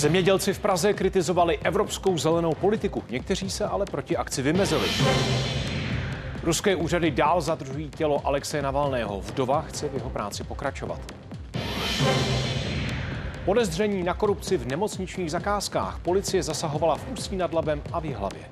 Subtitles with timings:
[0.00, 3.04] Zemědělci v Praze kritizovali evropskou zelenou politiku.
[3.10, 4.88] Někteří se ale proti akci vymezili.
[6.42, 9.20] Ruské úřady dál zadržují tělo Alexeje Navalného.
[9.20, 11.00] Vdova chce v jeho práci pokračovat.
[13.44, 15.98] Podezření na korupci v nemocničních zakázkách.
[15.98, 18.42] Policie zasahovala v Ústí nad Labem a v Jihlavě.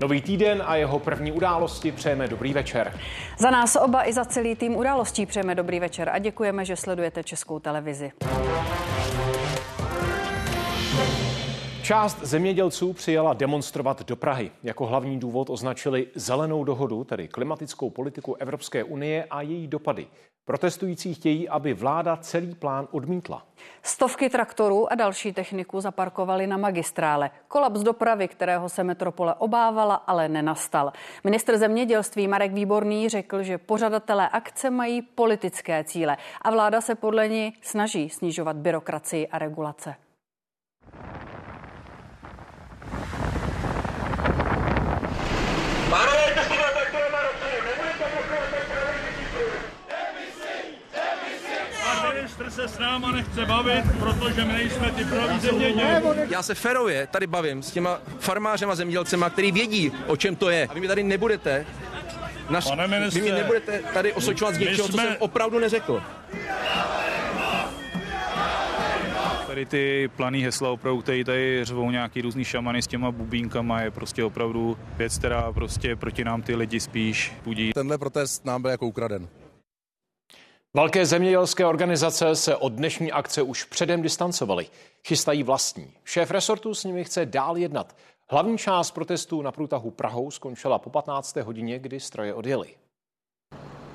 [0.00, 2.98] Nový týden a jeho první události přejeme dobrý večer.
[3.38, 7.24] Za nás oba i za celý tým událostí přejeme dobrý večer a děkujeme, že sledujete
[7.24, 8.12] Českou televizi.
[11.82, 14.50] Část zemědělců přijela demonstrovat do Prahy.
[14.62, 20.06] Jako hlavní důvod označili zelenou dohodu, tedy klimatickou politiku Evropské unie a její dopady.
[20.48, 23.42] Protestující chtějí, aby vláda celý plán odmítla.
[23.82, 27.30] Stovky traktorů a další techniku zaparkovali na magistrále.
[27.48, 30.92] Kolaps dopravy, kterého se metropole obávala, ale nenastal.
[31.24, 37.28] Ministr zemědělství Marek Výborný řekl, že pořadatelé akce mají politické cíle a vláda se podle
[37.28, 39.94] ní snaží snižovat byrokracii a regulace.
[52.38, 56.20] ministr se s náma nechce bavit, protože my nejsme ty praví zemědělci.
[56.30, 60.66] Já se ferově tady bavím s těma farmářema zemědělcema, který vědí, o čem to je.
[60.70, 61.66] A vy mi tady nebudete
[62.50, 65.02] Naš, Pane ministře, vy mi nebudete tady osočovat z něčeho, jsme...
[65.02, 66.02] co jsem opravdu neřekl.
[69.46, 73.90] Tady ty planý hesla opravdu, který tady řvou nějaký různý šamany s těma bubínkama, je
[73.90, 77.72] prostě opravdu věc, která prostě proti nám ty lidi spíš budí.
[77.72, 79.28] Tenhle protest nám byl jako ukraden.
[80.74, 84.66] Velké zemědělské organizace se od dnešní akce už předem distancovaly.
[85.06, 85.92] Chystají vlastní.
[86.04, 87.96] Šéf resortu s nimi chce dál jednat.
[88.30, 91.36] Hlavní část protestů na průtahu Prahou skončila po 15.
[91.36, 92.68] hodině, kdy stroje odjeli.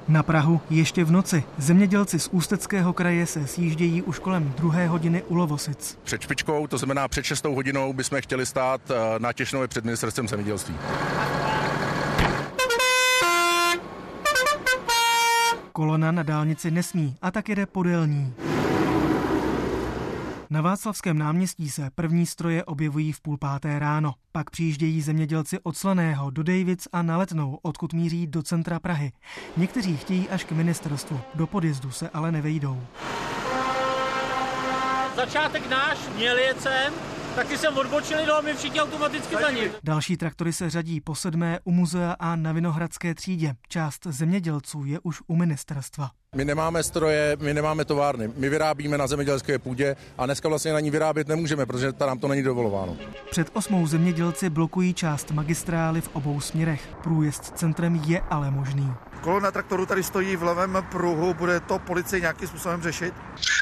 [0.07, 1.43] Na Prahu ještě v noci.
[1.57, 5.99] Zemědělci z Ústeckého kraje se sjíždějí už kolem druhé hodiny u Lovosic.
[6.03, 10.27] Před špičkou, to znamená před 6 hodinou, bychom chtěli stát eh, na Těšnově před ministerstvem
[10.27, 10.75] zemědělství.
[15.73, 18.33] Kolona na dálnici nesmí a tak jede podélní.
[20.49, 24.13] Na Václavském náměstí se první stroje objevují v půl páté ráno.
[24.31, 29.11] Pak přijíždějí zemědělci od Slaného do Davids a na Letnou, odkud míří do centra Prahy.
[29.57, 32.81] Někteří chtějí až k ministerstvu, do podjezdu se ale nevejdou.
[35.15, 36.93] Začátek náš, měl jet sem,
[37.35, 39.71] tak ty jsem odbočili, no a my všichni automaticky za ním.
[39.83, 43.53] Další traktory se řadí po sedmé u muzea a na Vinohradské třídě.
[43.69, 46.09] Část zemědělců je už u ministerstva.
[46.35, 48.31] My nemáme stroje, my nemáme továrny.
[48.37, 52.27] My vyrábíme na zemědělské půdě a dneska vlastně na ní vyrábět nemůžeme, protože tam to
[52.27, 52.97] není dovolováno.
[53.31, 56.87] Před osmou zemědělci blokují část magistrály v obou směrech.
[57.03, 58.93] Průjezd centrem je ale možný.
[59.23, 63.13] Kolona traktoru tady stojí v levém pruhu, bude to policie nějakým způsobem řešit?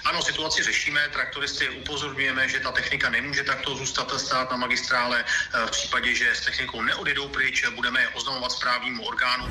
[0.05, 5.25] Ano, situaci řešíme, traktoristy upozorňujeme, že ta technika nemůže takto zůstat stát na magistrále.
[5.65, 9.45] V případě, že s technikou neodjedou pryč, budeme je oznamovat správnímu orgánu.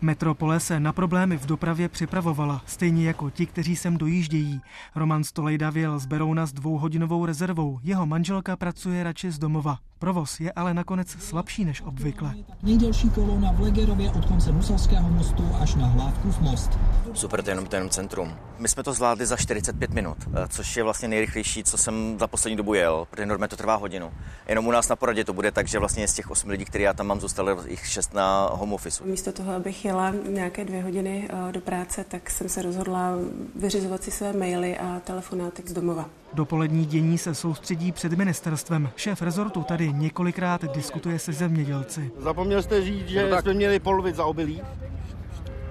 [0.00, 4.60] Metropole se na problémy v dopravě připravovala, stejně jako ti, kteří sem dojíždějí.
[4.94, 7.78] Roman Stolejda věl z Berouna s dvouhodinovou rezervou.
[7.82, 9.78] Jeho manželka pracuje radši z domova.
[9.98, 12.34] Provoz je ale nakonec slabší než obvykle.
[12.62, 16.70] Nejdelší kolona v Legerově od konce Musovského mostu až na Hlávkův most.
[17.14, 18.34] Super, to je jenom, to jenom centrum.
[18.58, 22.26] My jsme to zvládli za 45 minut, eh, což je vlastně nejrychlejší, co jsem za
[22.26, 24.10] poslední dobu jel, protože normálně to trvá hodinu.
[24.48, 26.84] Jenom u nás na poradě to bude tak, že vlastně z těch 8 lidí, které
[26.84, 29.04] já tam mám, zůstalo jich 6 na home office.
[29.04, 33.12] Místo toho, abych jela nějaké dvě hodiny eh, do práce, tak jsem se rozhodla
[33.56, 36.04] vyřizovat si své maily a telefonátek z domova.
[36.32, 38.90] Dopolední dění se soustředí před ministerstvem.
[38.96, 42.10] Šéf rezortu tady několikrát diskutuje se zemědělci.
[42.18, 43.42] Zapomněl jste říct, že no tak...
[43.42, 44.62] jsme měli polovit za obilí?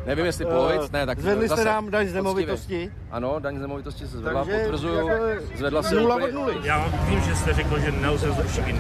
[0.06, 2.92] Nevím, jestli polovit, ne, tak Zvedli jste nám daň z nemovitosti?
[3.12, 6.56] Ano, daň z nemovitosti se zvedla, Takže potvrzuju, jako zvedla se nula od nuly.
[6.64, 8.76] Já vím, že jste řekl, že nelze zrušit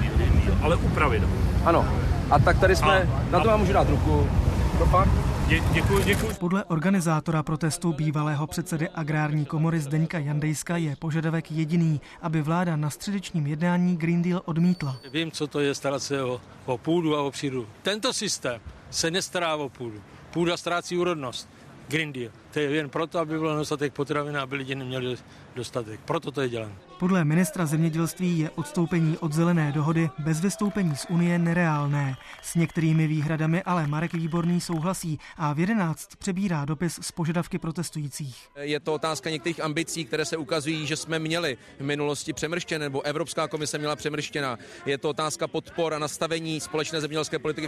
[0.61, 1.23] ale upravit.
[1.65, 1.85] Ano,
[2.29, 4.27] a tak tady jsme, a, na to vám můžu dát ruku.
[5.47, 6.33] Dě, děkuji, děkuji.
[6.39, 12.89] Podle organizátora protestu bývalého předsedy agrární komory Zdeňka Jandejska je požadavek jediný, aby vláda na
[12.89, 14.97] středečním jednání Green Deal odmítla.
[15.11, 17.67] Vím, co to je starat se o, o půdu a o přírodu.
[17.81, 20.01] Tento systém se nestará o půdu.
[20.33, 21.49] Půda ztrácí úrodnost.
[21.87, 22.31] Green Deal.
[22.51, 25.17] To je jen proto, aby byl dostatek potravin a aby lidi neměli
[25.55, 25.99] dostatek.
[26.05, 26.75] Proto to je dělané.
[26.99, 32.17] Podle ministra zemědělství je odstoupení od zelené dohody bez vystoupení z Unie nereálné.
[32.41, 38.35] S některými výhradami ale Marek Výborný souhlasí a v 11 přebírá dopis z požadavky protestujících.
[38.59, 43.01] Je to otázka některých ambicí, které se ukazují, že jsme měli v minulosti přemrštěné, nebo
[43.01, 44.57] Evropská komise měla přemrštěná.
[44.85, 47.67] Je to otázka podpor a nastavení společné zemědělské politiky.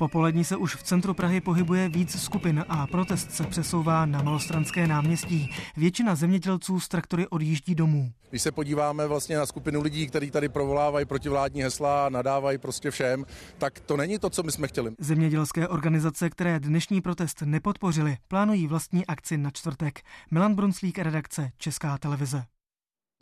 [0.00, 4.86] Popolední se už v centru Prahy pohybuje víc skupin a protest se přesouvá na Malostranské
[4.86, 5.50] náměstí.
[5.76, 8.12] Většina zemědělců z traktory odjíždí domů.
[8.30, 13.24] Když se podíváme vlastně na skupinu lidí, kteří tady provolávají protivládní hesla, nadávají prostě všem,
[13.58, 14.92] tak to není to, co my jsme chtěli.
[14.98, 20.00] Zemědělské organizace, které dnešní protest nepodpořily, plánují vlastní akci na čtvrtek.
[20.30, 22.44] Milan Brunslík, redakce Česká televize.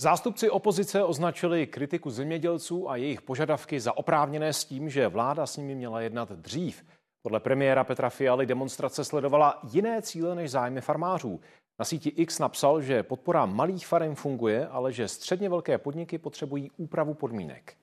[0.03, 5.57] Zástupci opozice označili kritiku zemědělců a jejich požadavky za oprávněné s tím, že vláda s
[5.57, 6.85] nimi měla jednat dřív.
[7.23, 11.41] Podle premiéra Petra Fialy demonstrace sledovala jiné cíle než zájmy farmářů.
[11.79, 16.71] Na síti X napsal, že podpora malých farem funguje, ale že středně velké podniky potřebují
[16.77, 17.77] úpravu podmínek.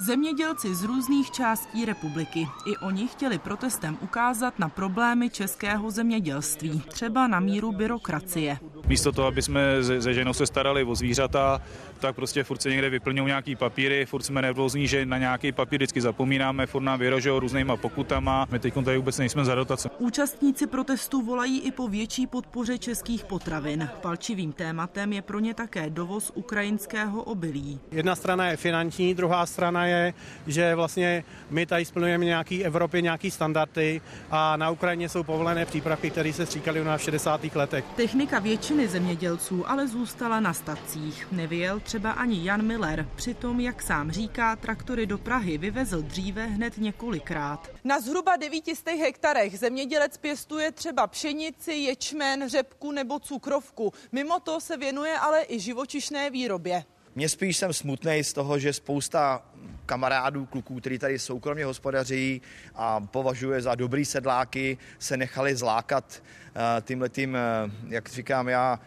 [0.00, 2.48] Zemědělci z různých částí republiky.
[2.66, 8.58] I oni chtěli protestem ukázat na problémy českého zemědělství, třeba na míru byrokracie.
[8.86, 9.60] Místo toho, aby jsme
[10.00, 11.60] se ženou se starali o zvířata,
[11.98, 15.78] tak prostě furt se někde vyplňují nějaký papíry, furt jsme nervózní, že na nějaký papír
[15.78, 18.46] vždycky zapomínáme, furt nám vyrožou různýma pokutama.
[18.50, 19.90] My teď tady vůbec nejsme za dotace.
[19.98, 23.88] Účastníci protestu volají i po větší podpoře českých potravin.
[24.00, 27.80] Palčivým tématem je pro ně také dovoz ukrajinského obilí.
[27.90, 30.14] Jedna strana je finanční, druhá strana je,
[30.46, 34.00] že vlastně my tady splňujeme nějaký Evropě nějaký standardy
[34.30, 37.40] a na Ukrajině jsou povolené přípravky, které se stříkaly u nás v 60.
[37.54, 37.84] letech.
[37.96, 41.26] Technika většiny zemědělců ale zůstala na stacích.
[41.32, 43.08] Nevyjel třeba ani Jan Miller.
[43.16, 47.70] Přitom, jak sám říká, traktory do Prahy vyvezl dříve hned několikrát.
[47.84, 53.92] Na zhruba 900 hektarech zemědělec pěstuje třeba pšenici, ječmen, řepku nebo cukrovku.
[54.12, 56.84] Mimo to se věnuje ale i živočišné výrobě.
[57.14, 59.42] Mě spíš jsem smutný z toho, že spousta
[59.86, 62.42] kamarádů, kluků, kteří tady soukromně hospodaří
[62.74, 68.80] a považuje za dobrý sedláky, se nechali zlákat uh, tímhle tím, uh, jak říkám já,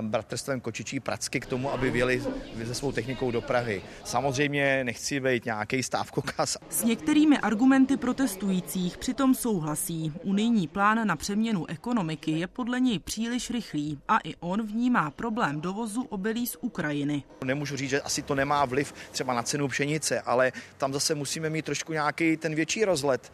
[0.00, 2.22] bratrstvem kočičí pracky k tomu, aby vyjeli
[2.64, 3.82] se svou technikou do Prahy.
[4.04, 6.56] Samozřejmě nechci být nějaký stávkokas.
[6.70, 10.12] S některými argumenty protestujících přitom souhlasí.
[10.22, 15.60] Unijní plán na přeměnu ekonomiky je podle něj příliš rychlý a i on vnímá problém
[15.60, 17.22] dovozu obilí z Ukrajiny.
[17.44, 21.50] Nemůžu říct, že asi to nemá vliv třeba na cenu pšenice, ale tam zase musíme
[21.50, 23.32] mít trošku nějaký ten větší rozlet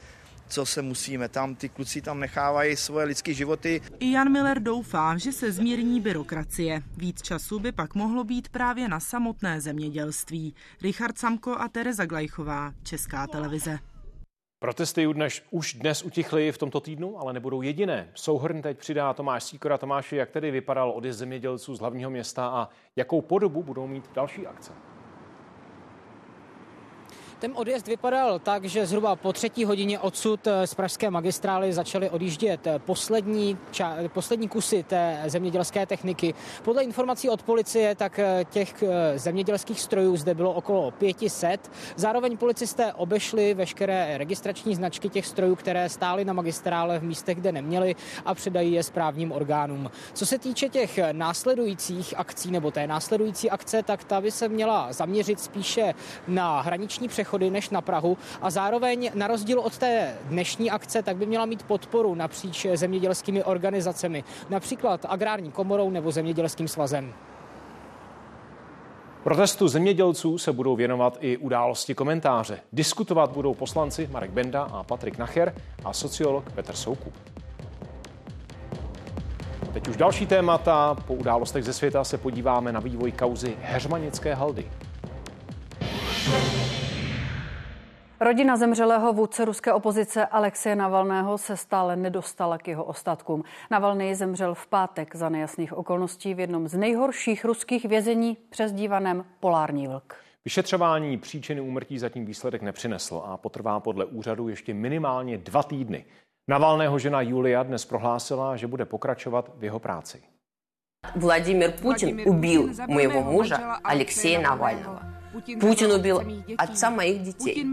[0.49, 1.29] co se musíme.
[1.29, 3.81] Tam ty kluci tam nechávají svoje lidské životy.
[3.99, 6.83] I Jan Miller doufá, že se zmírní byrokracie.
[6.97, 10.55] Víc času by pak mohlo být právě na samotné zemědělství.
[10.83, 13.79] Richard Samko a Tereza Glajchová, Česká televize.
[14.61, 18.11] Protesty dnes, už dnes utichly v tomto týdnu, ale nebudou jediné.
[18.15, 19.79] Souhrn teď přidá Tomáš Síkora.
[19.79, 24.47] Tomáši, jak tedy vypadal odjezd zemědělců z hlavního města a jakou podobu budou mít další
[24.47, 24.73] akce?
[27.39, 32.11] Ten odjezd vypadal tak, že zhruba po třetí hodině odsud eh, z pražské magistrály začaly
[32.11, 36.35] odjíždět eh, poslední, ča, poslední kusy té zemědělské techniky.
[36.63, 41.71] Podle informací od policie, tak eh, těch zemědělských strojů zde bylo okolo 500.
[41.97, 47.53] Zároveň policisté obešli veškeré registrační značky těch strojů, které stály na magistrále v místech, kde
[47.53, 49.91] neměli a předají je správním orgánům.
[50.13, 54.93] Co se týče těch následujících akcí nebo té následující akce, tak ta by se měla
[54.93, 55.95] zaměřit spíše
[56.29, 61.03] na hraniční přechod přechody než na Prahu a zároveň na rozdíl od té dnešní akce,
[61.03, 67.13] tak by měla mít podporu napříč zemědělskými organizacemi, například agrární komorou nebo zemědělským svazem.
[69.25, 72.61] Protestu zemědělců se budou věnovat i události komentáře.
[72.73, 75.55] Diskutovat budou poslanci Marek Benda a Patrik Nacher
[75.85, 77.15] a sociolog Petr Soukup.
[79.73, 80.97] Teď už další témata.
[81.07, 84.67] Po událostech ze světa se podíváme na vývoj kauzy Heřmanické haldy.
[88.29, 93.45] Rodina zemřelého vůdce ruské opozice Alexeje Navalného se stále nedostala k jeho ostatkům.
[93.71, 99.89] Navalný zemřel v pátek za nejasných okolností v jednom z nejhorších ruských vězení přezdívaném Polární
[99.89, 100.15] vlk.
[100.45, 106.05] Vyšetřování příčiny úmrtí zatím výsledek nepřineslo a potrvá podle úřadu ještě minimálně dva týdny.
[106.51, 110.23] Navalného žena Julia dnes prohlásila, že bude pokračovat v jeho práci.
[111.17, 115.18] Vladimir Putin ubil mého muža Alexeje Navalného.
[115.34, 116.22] Путин убил
[116.58, 117.66] отца моих детей.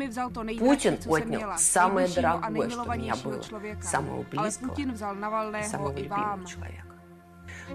[0.58, 3.42] Путин отнял самое дорогое, что у меня было,
[3.82, 4.74] самого близкого,
[5.62, 6.86] самого любимого человека.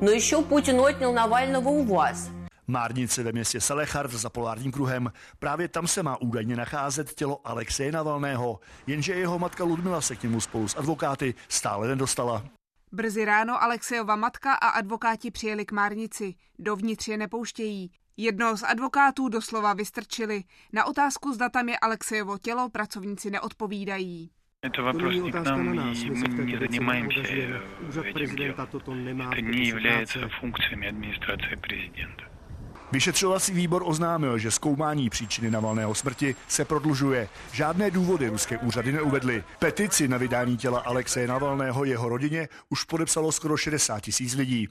[0.01, 2.29] Но еще Путин отнял Навального у вас.
[2.67, 5.12] Márnice ve městě Salechard za polárním kruhem.
[5.39, 10.24] Právě tam se má údajně nacházet tělo Alexeje Navalného, jenže jeho matka Ludmila se k
[10.24, 12.43] němu spolu s advokáty stále nedostala.
[12.91, 16.35] Brzy ráno Alexejova matka a advokáti přijeli k Márnici.
[16.59, 17.91] Dovnitř je nepouštějí.
[18.17, 20.43] Jednoho z advokátů doslova vystrčili.
[20.74, 24.31] Na otázku, zda tam je Alexejovo tělo, pracovníci neodpovídají.
[24.65, 28.55] Это вопрос не к нам, и мы не занимаемся этим делом.
[29.31, 32.28] Это не является функциями администрации президента.
[32.91, 37.29] Vyšetřovací výbor oznámil, že zkoumání příčiny Navalného smrti se prodlužuje.
[37.51, 39.43] Žádné důvody ruské úřady neuvedly.
[39.59, 44.67] Petici na vydání těla Alexeje Navalného jeho rodině už podepsalo skoro 60 tisíc lidí.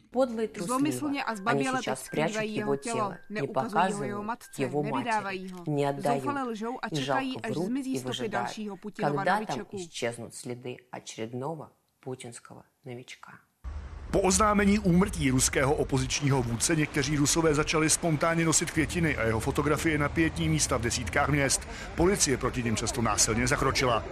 [0.59, 5.65] Zlomyslně a zbaběle teď skrývají jeho tělo, neukazují ho jeho matce, nevydávají ho.
[5.99, 9.77] Zoufale lžou a čekají, až zmizí stopy dalšího Putinova novičeku.
[12.01, 13.41] путинского новичка.
[14.12, 19.98] Po oznámení úmrtí ruského opozičního vůdce někteří rusové začali spontánně nosit květiny a jeho fotografie
[19.98, 21.68] na pětní místa v desítkách měst.
[21.96, 24.04] Policie proti něm často násilně zakročila.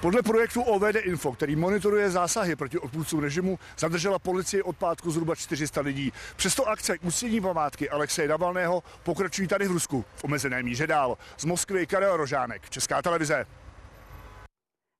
[0.00, 5.34] Podle projektu OVD Info, který monitoruje zásahy proti odpůrcům režimu, zadržela policie od pátku zhruba
[5.34, 6.12] 400 lidí.
[6.36, 7.02] Přesto akce k
[7.42, 11.18] památky Alexeje Navalného pokračují tady v Rusku v omezené míře dál.
[11.38, 13.46] Z Moskvy Karel Rožánek, Česká televize.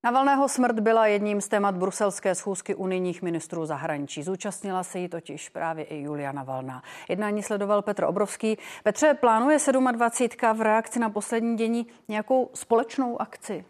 [0.04, 4.22] Navalného smrt byla jedním z témat bruselské schůzky unijních ministrů zahraničí.
[4.22, 6.82] Zúčastnila se jí totiž právě i Julia Navalná.
[7.08, 8.58] Jednání sledoval Petr Obrovský.
[8.84, 9.58] Petře, plánuje
[9.92, 10.58] 27.
[10.58, 13.64] v reakci na poslední dění nějakou společnou akci?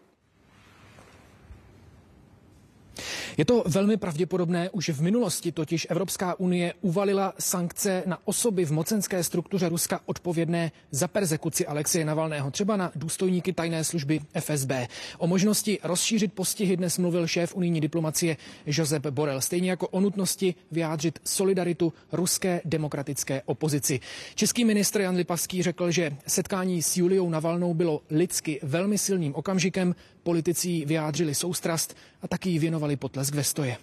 [3.37, 8.71] Je to velmi pravděpodobné, už v minulosti totiž Evropská unie uvalila sankce na osoby v
[8.71, 14.71] mocenské struktuře Ruska odpovědné za persekuci Alexeje Navalného, třeba na důstojníky tajné služby FSB.
[15.17, 20.55] O možnosti rozšířit postihy dnes mluvil šéf unijní diplomacie Josep Borel, stejně jako o nutnosti
[20.71, 23.99] vyjádřit solidaritu ruské demokratické opozici.
[24.35, 29.95] Český ministr Jan Lipavský řekl, že setkání s Juliou Navalnou bylo lidsky velmi silným okamžikem,
[30.23, 33.77] politici vyjádřili soustrast a taky jí věnovali potlesk ve stoje.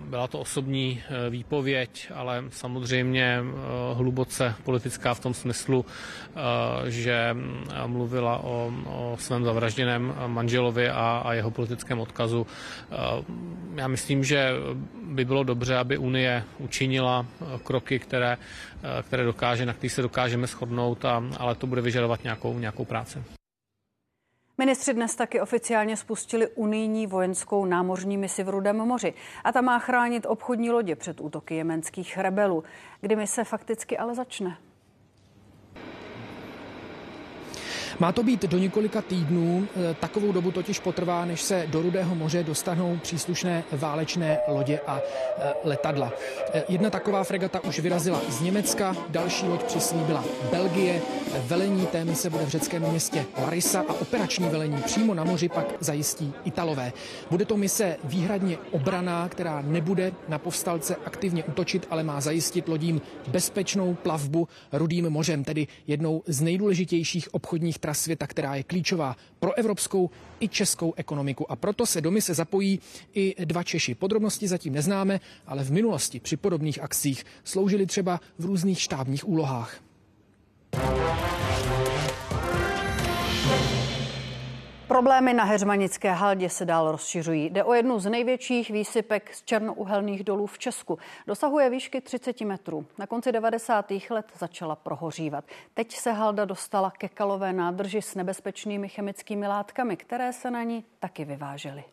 [0.00, 7.36] Byla to osobní eh, výpověď, ale samozřejmě eh, hluboce politická v tom smyslu, eh, že
[7.86, 12.46] mluvila o, o svém zavražděném manželovi a, a jeho politickém odkazu.
[13.74, 14.50] Já myslím, že
[15.02, 17.26] by bylo dobře, aby Unie učinila
[17.64, 18.36] kroky, které,
[19.02, 23.22] které dokáže, na kterých se dokážeme shodnout, a, ale to bude vyžadovat nějakou, nějakou práci.
[24.58, 29.78] Ministři dnes taky oficiálně spustili unijní vojenskou námořní misi v Rudém moři a ta má
[29.78, 32.64] chránit obchodní lodě před útoky jemenských rebelů.
[33.00, 34.58] Kdy mise fakticky ale začne?
[37.98, 42.14] Má to být do několika týdnů, e, takovou dobu totiž potrvá, než se do Rudého
[42.14, 46.12] moře dostanou příslušné válečné lodě a e, letadla.
[46.52, 51.02] E, jedna taková fregata už vyrazila z Německa, další loď přislíbila Belgie,
[51.46, 55.66] velení té mise bude v řeckém městě Larisa a operační velení přímo na moři pak
[55.80, 56.92] zajistí Italové.
[57.30, 63.00] Bude to mise výhradně obraná, která nebude na povstalce aktivně útočit, ale má zajistit lodím
[63.28, 69.58] bezpečnou plavbu Rudým mořem, tedy jednou z nejdůležitějších obchodních tras světa, která je klíčová pro
[69.58, 70.10] evropskou
[70.40, 71.50] i českou ekonomiku.
[71.52, 72.80] A proto se do mise zapojí
[73.14, 73.94] i dva Češi.
[73.94, 79.80] Podrobnosti zatím neznáme, ale v minulosti při podobných akcích sloužili třeba v různých štábních úlohách.
[84.92, 87.50] Problémy na Heřmanické haldě se dál rozšiřují.
[87.50, 90.98] Jde o jednu z největších výsypek z černouhelných dolů v Česku.
[91.26, 92.86] Dosahuje výšky 30 metrů.
[92.98, 93.92] Na konci 90.
[94.10, 95.44] let začala prohořívat.
[95.74, 100.84] Teď se halda dostala ke kalové nádrži s nebezpečnými chemickými látkami, které se na ní
[100.98, 101.84] taky vyvážely.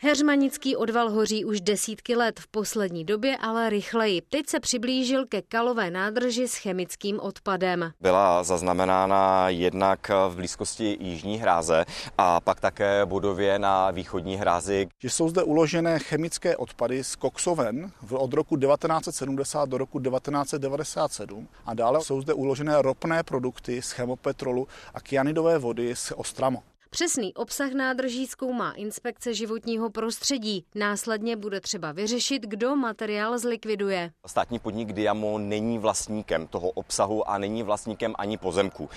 [0.00, 4.20] Heřmanický odval hoří už desítky let, v poslední době ale rychleji.
[4.20, 7.92] Teď se přiblížil ke kalové nádrži s chemickým odpadem.
[8.00, 11.84] Byla zaznamenána jednak v blízkosti Jižní hráze
[12.18, 14.88] a pak také budově na východní hrázi.
[15.02, 21.74] Že jsou zde uložené chemické odpady z koksoven od roku 1970 do roku 1997 a
[21.74, 26.62] dále jsou zde uložené ropné produkty z chemopetrolu a kyanidové vody z Ostramo.
[26.90, 30.64] Přesný obsah nádrží zkoumá inspekce životního prostředí.
[30.74, 34.10] Následně bude třeba vyřešit, kdo materiál zlikviduje.
[34.26, 38.88] Státní podnik Diamo není vlastníkem toho obsahu a není vlastníkem ani pozemku.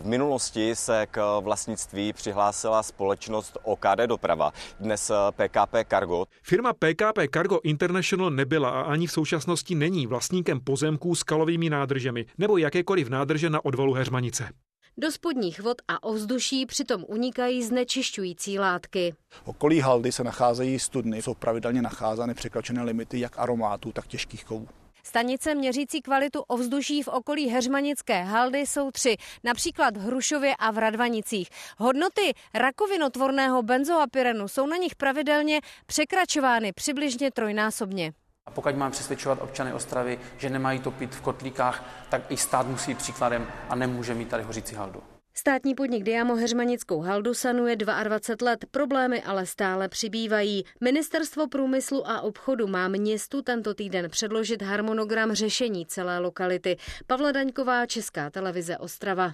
[0.00, 6.24] V minulosti se k vlastnictví přihlásila společnost OKD Doprava, dnes PKP Cargo.
[6.42, 12.26] Firma PKP Cargo International nebyla a ani v současnosti není vlastníkem pozemků s kalovými nádržemi
[12.38, 14.48] nebo jakékoliv nádrže na odvalu Heřmanice.
[14.96, 19.14] Do spodních vod a ovzduší přitom unikají znečišťující látky.
[19.44, 24.68] Okolí haldy se nacházejí studny, jsou pravidelně nacházeny překročené limity jak aromátů, tak těžkých kovů.
[25.04, 30.78] Stanice měřící kvalitu ovzduší v okolí Heřmanické haldy jsou tři, například v Hrušově a v
[30.78, 31.48] Radvanicích.
[31.78, 38.12] Hodnoty rakovinotvorného benzoapyrenu jsou na nich pravidelně překračovány přibližně trojnásobně.
[38.50, 42.94] A pokud mám přesvědčovat občany Ostravy, že nemají topit v kotlíkách, tak i stát musí
[42.94, 45.02] příkladem a nemůže mít tady hořící haldu.
[45.34, 50.64] Státní podnik Diamo Heřmanickou haldu sanuje 22 let, problémy ale stále přibývají.
[50.80, 56.76] Ministerstvo průmyslu a obchodu má městu tento týden předložit harmonogram řešení celé lokality.
[57.06, 59.32] Pavla Daňková, Česká televize Ostrava.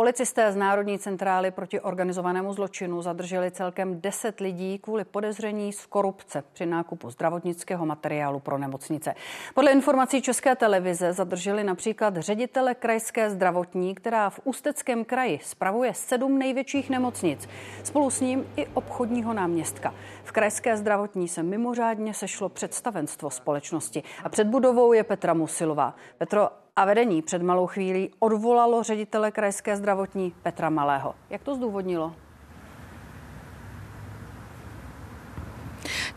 [0.00, 6.42] Policisté z Národní centrály proti organizovanému zločinu zadrželi celkem 10 lidí kvůli podezření z korupce
[6.52, 9.14] při nákupu zdravotnického materiálu pro nemocnice.
[9.54, 16.38] Podle informací České televize zadrželi například ředitele krajské zdravotní, která v Ústeckém kraji spravuje sedm
[16.38, 17.48] největších nemocnic.
[17.82, 19.94] Spolu s ním i obchodního náměstka.
[20.24, 25.94] V krajské zdravotní se mimořádně sešlo představenstvo společnosti a před budovou je Petra Musilová.
[26.18, 26.48] Petro,
[26.80, 31.14] a vedení před malou chvílí odvolalo ředitele krajské zdravotní Petra Malého.
[31.30, 32.14] Jak to zdůvodnilo?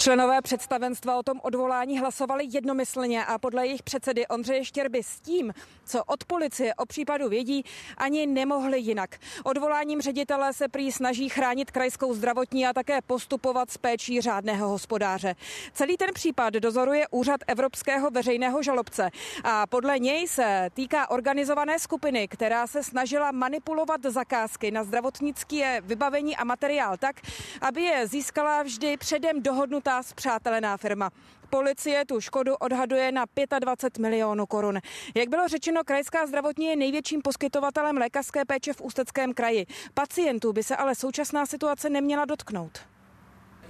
[0.04, 5.54] Členové představenstva o tom odvolání hlasovali jednomyslně a podle jejich předsedy Ondřeje Štěrby s tím,
[5.86, 7.66] co od policie o případu vědí,
[7.98, 9.16] ani nemohli jinak.
[9.44, 15.36] Odvoláním ředitele se prý snaží chránit krajskou zdravotní a také postupovat s péčí řádného hospodáře.
[15.74, 19.10] Celý ten případ dozoruje úřad Evropského veřejného žalobce
[19.44, 26.38] a podle něj se týká organizované skupiny, která se snažila manipulovat zakázky na zdravotnické vybavení
[26.38, 27.16] a materiál tak,
[27.62, 31.10] aby je získala vždy předem dohodnutá zpřátelená firma.
[31.50, 33.26] Policie tu škodu odhaduje na
[33.60, 34.80] 25 milionů korun.
[35.16, 39.66] Jak bylo řečeno, krajská zdravotní je největším poskytovatelem lékařské péče v Ústeckém kraji.
[39.94, 42.80] Pacientů by se ale současná situace neměla dotknout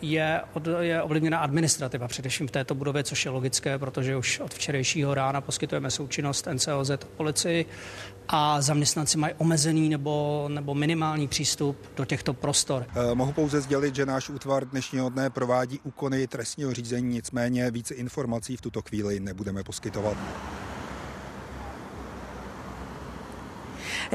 [0.03, 4.53] je, od, je ovlivněna administrativa, především v této budově, což je logické, protože už od
[4.53, 7.65] včerejšího rána poskytujeme součinnost NCOZ policii
[8.27, 12.85] a zaměstnanci mají omezený nebo, nebo minimální přístup do těchto prostor.
[12.89, 17.93] Eh, mohu pouze sdělit, že náš útvar dnešního dne provádí úkony trestního řízení, nicméně více
[17.93, 20.17] informací v tuto chvíli nebudeme poskytovat.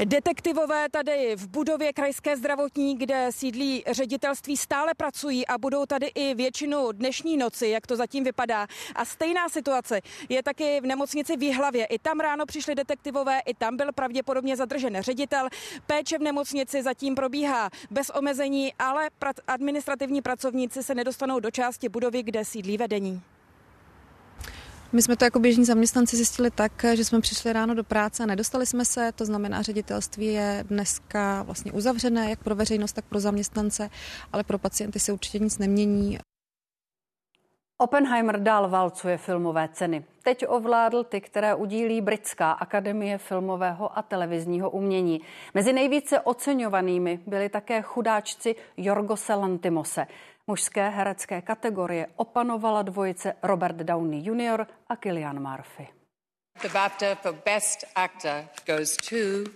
[0.05, 6.35] Detektivové tady v budově krajské zdravotní, kde sídlí ředitelství, stále pracují a budou tady i
[6.35, 8.67] většinu dnešní noci, jak to zatím vypadá.
[8.95, 11.85] A stejná situace je taky v nemocnici v Jihlavě.
[11.85, 15.47] I tam ráno přišli detektivové, i tam byl pravděpodobně zadržen ředitel.
[15.85, 19.09] Péče v nemocnici zatím probíhá bez omezení, ale
[19.47, 23.21] administrativní pracovníci se nedostanou do části budovy, kde sídlí vedení.
[24.91, 28.25] My jsme to jako běžní zaměstnanci zjistili tak, že jsme přišli ráno do práce a
[28.25, 33.19] nedostali jsme se, to znamená, ředitelství je dneska vlastně uzavřené, jak pro veřejnost, tak pro
[33.19, 33.89] zaměstnance,
[34.33, 36.19] ale pro pacienty se určitě nic nemění.
[37.81, 40.05] Oppenheimer dál válcuje filmové ceny.
[40.23, 45.21] Teď ovládl ty, které udílí Britská akademie filmového a televizního umění.
[45.53, 50.07] Mezi nejvíce oceňovanými byli také chudáčci Jorgose Lantimose.
[50.49, 54.65] Mužské herecké kategorie opanovala dvojice Robert Downey Jr.
[54.89, 55.87] a Killian Murphy.
[56.61, 59.51] The BAFTA for Best Actor goes to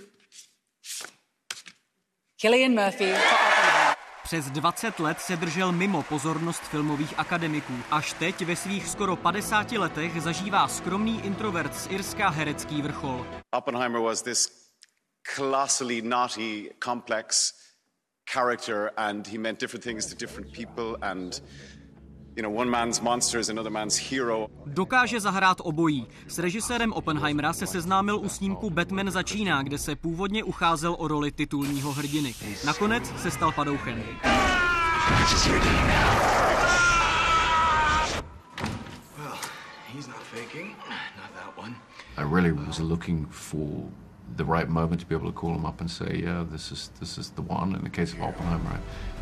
[2.42, 7.74] Killian Murphy for Přes 20 let se držel mimo pozornost filmových akademiků.
[7.92, 13.26] Až teď ve svých skoro 50 letech zažívá skromný introvert z Irska herecký vrchol.
[13.52, 14.48] Oppenheimer was this
[15.36, 17.63] colossally naughty, complex
[18.26, 21.42] character and he meant different things to different people and
[22.36, 24.48] You know, one man's monster is another man's hero.
[24.66, 26.08] Dokáže zahrát obojí.
[26.28, 31.32] S režisérem Oppenheimera se seznámil u snímku Batman začíná, kde se původně ucházel o roli
[31.32, 32.34] titulního hrdiny.
[32.66, 34.04] Nakonec se stal padouchem.
[39.18, 39.38] Well,
[39.94, 40.76] he's not faking.
[41.18, 41.76] Not that one.
[42.18, 43.92] I really was looking for
[44.38, 46.90] the right moment to be able to call him up and say, yeah, this is
[47.00, 47.76] this is the one.
[47.76, 48.80] In the case of Oppenheimer,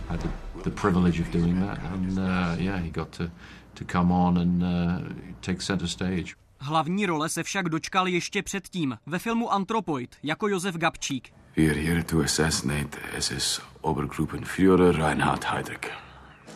[0.09, 0.29] I had the,
[0.63, 3.29] the privilege of doing that, and uh, yeah, he got to
[3.75, 4.99] to come on and uh,
[5.41, 6.35] take center stage.
[6.59, 11.33] Hlavní role se však dočkal ještě předtím ve filmu Antropoid jako Josef Gabčík.
[11.57, 15.91] We are here to assassinate SS Obergruppenführer Reinhard Heydrich.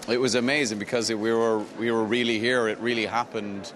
[0.07, 2.71] It was amazing because we were we were really here.
[2.71, 3.73] It really happened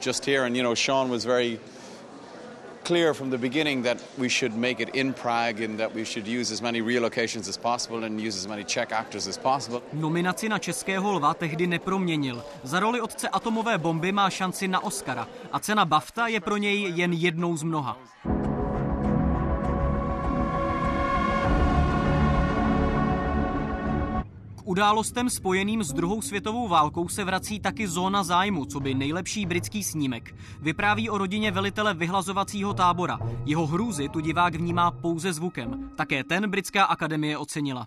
[0.00, 1.60] just here, and you know, Sean was very
[2.86, 6.26] clear from the beginning that we should make it in Prague and that we should
[6.28, 9.82] use as many relocations as possible and use as many Czech actors as possible.
[9.92, 12.44] Nominaci na Českého lva tehdy neproměnil.
[12.62, 16.92] Za roli otce atomové bomby má šanci na Oscara a cena BAFTA je pro něj
[16.94, 17.98] jen jednou z mnoha.
[24.66, 29.84] Událostem spojeným s druhou světovou válkou se vrací taky zóna zájmu, co by nejlepší britský
[29.84, 30.34] snímek.
[30.60, 33.18] Vypráví o rodině velitele vyhlazovacího tábora.
[33.44, 35.90] Jeho hrůzy tu divák vnímá pouze zvukem.
[35.96, 37.86] Také ten britská akademie ocenila.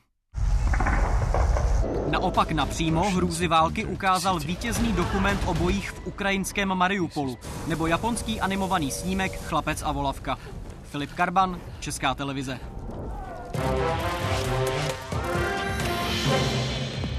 [2.11, 7.37] Naopak napřímo hrůzy války ukázal vítězný dokument o bojích v ukrajinském Mariupolu
[7.67, 10.37] nebo japonský animovaný snímek Chlapec a volavka.
[10.83, 12.59] Filip Karban, Česká televize.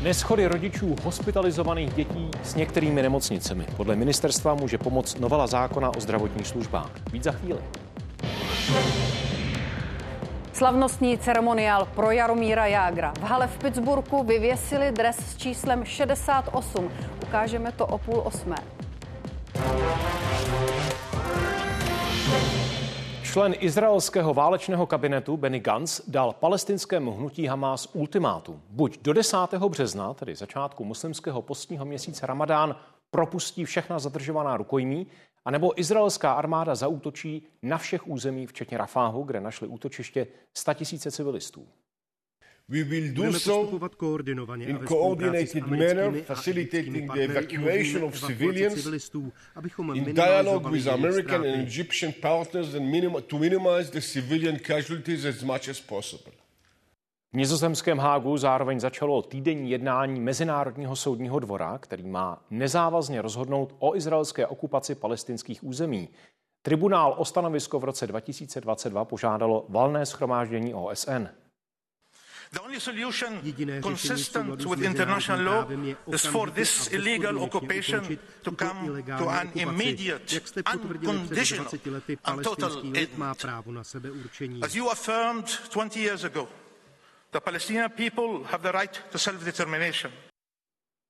[0.02, 3.66] Neschody rodičů hospitalizovaných dětí s některými nemocnicemi.
[3.76, 6.90] Podle ministerstva může pomoct novela zákona o zdravotních službách.
[7.12, 7.58] Víc za chvíli.
[10.52, 13.12] Slavnostní ceremoniál pro Jaromíra Jágra.
[13.20, 16.90] V hale v Pittsburghu vyvěsili dres s číslem 68.
[17.22, 18.56] Ukážeme to o půl osmé.
[23.30, 28.62] Člen izraelského válečného kabinetu Benny Gantz dal palestinskému hnutí Hamas ultimátum.
[28.70, 29.36] Buď do 10.
[29.68, 32.76] března, tedy začátku muslimského postního měsíce Ramadán,
[33.10, 35.06] propustí všechna zadržovaná rukojmí,
[35.44, 41.66] anebo izraelská armáda zaútočí na všech území, včetně Rafáhu, kde našli útočiště 100 000 civilistů.
[42.70, 43.68] We will do so
[44.66, 48.86] in coordinated manner, facilitating the evacuation of civilians
[49.94, 55.42] in dialogue with American and Egyptian partners and minim- to minimize the civilian casualties as
[55.42, 56.32] much as possible.
[57.32, 63.96] V nizozemském Hágu zároveň začalo týdenní jednání Mezinárodního soudního dvora, který má nezávazně rozhodnout o
[63.96, 66.08] izraelské okupaci palestinských území.
[66.62, 71.26] Tribunál o stanovisko v roce 2022 požádalo valné schromáždění OSN.
[72.52, 73.40] The only solution
[73.80, 75.66] consistent with international law
[76.12, 81.66] is for this illegal occupation to come to an immediate, unconditional
[82.24, 83.08] and total end.
[84.64, 86.48] As you affirmed 20 years ago,
[87.30, 90.10] the Palestinian people have the right to self-determination.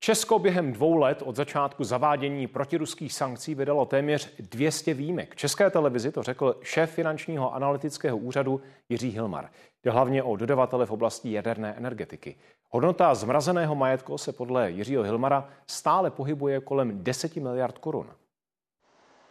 [0.02, 5.36] Česko během dvou let od začátku zavádění protiruských sankcí vydalo téměř 200 výjimek.
[5.36, 9.50] České televizi to řekl šéf finančního analytického úřadu Jiří Hilmar.
[9.84, 12.36] Jde hlavně o dodavatele v oblasti jaderné energetiky.
[12.68, 18.06] Hodnota zmrazeného majetku se podle Jiřího Hilmara stále pohybuje kolem 10 miliard korun.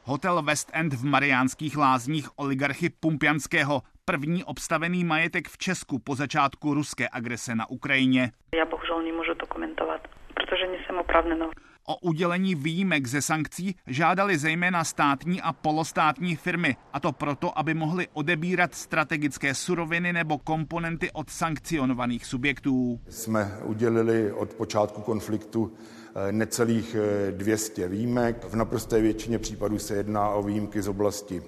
[0.04, 6.74] Hotel West End v Mariánských lázních oligarchy Pumpianského, první obstavený majetek v Česku po začátku
[6.74, 8.32] ruské agrese na Ukrajině.
[8.56, 10.02] Já bohužel nemůžu to komentovat,
[10.34, 11.50] protože nejsem opravnená.
[11.92, 17.74] O udělení výjimek ze sankcí žádali zejména státní a polostátní firmy, a to proto, aby
[17.74, 23.00] mohly odebírat strategické suroviny nebo komponenty od sankcionovaných subjektů.
[23.10, 25.74] Jsme udělili od počátku konfliktu
[26.32, 26.96] necelých
[27.32, 28.46] 200 výjimek.
[28.46, 31.42] V naprosté většině případů se jedná o výjimky z oblasti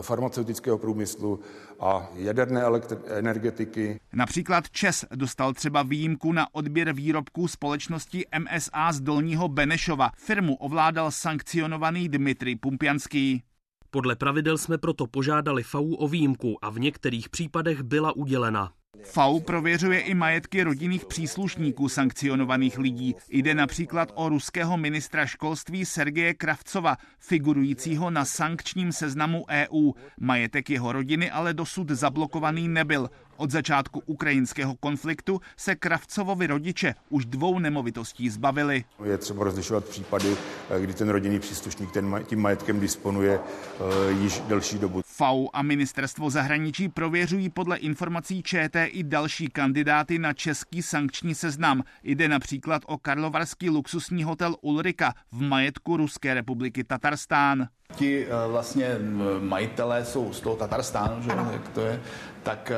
[0.00, 1.40] farmaceutického průmyslu
[1.80, 2.62] a jaderné
[3.08, 4.00] energetiky.
[4.12, 10.10] Například Čes dostal třeba výjimku na odběr výrobků společnosti MSA z Dolního Benešova.
[10.16, 13.42] Firmu ovládal sankcionovaný Dmitrij Pumpianský.
[13.90, 18.72] Podle pravidel jsme proto požádali FAU o výjimku a v některých případech byla udělena.
[19.02, 23.14] FAU prověřuje i majetky rodinných příslušníků sankcionovaných lidí.
[23.28, 29.92] Jde například o ruského ministra školství Sergeje Kravcova, figurujícího na sankčním seznamu EU.
[30.20, 33.10] Majetek jeho rodiny ale dosud zablokovaný nebyl.
[33.36, 38.84] Od začátku ukrajinského konfliktu se Kravcovovi rodiče už dvou nemovitostí zbavili.
[39.04, 40.36] Je třeba rozlišovat případy,
[40.80, 45.02] kdy ten rodinný příslušník ten, tím majetkem disponuje uh, již delší dobu.
[45.04, 51.82] FAU a ministerstvo zahraničí prověřují podle informací ČT i další kandidáty na český sankční seznam.
[52.02, 57.68] Jde například o karlovarský luxusní hotel Ulrika v majetku Ruské republiky Tatarstán.
[57.94, 58.96] Ti vlastně
[59.40, 61.30] majitelé jsou z toho Tatarstánu, že?
[61.52, 62.00] Jak to je?
[62.42, 62.72] Tak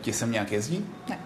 [0.00, 0.86] ti sem nějak jezdí?
[1.08, 1.18] Ne,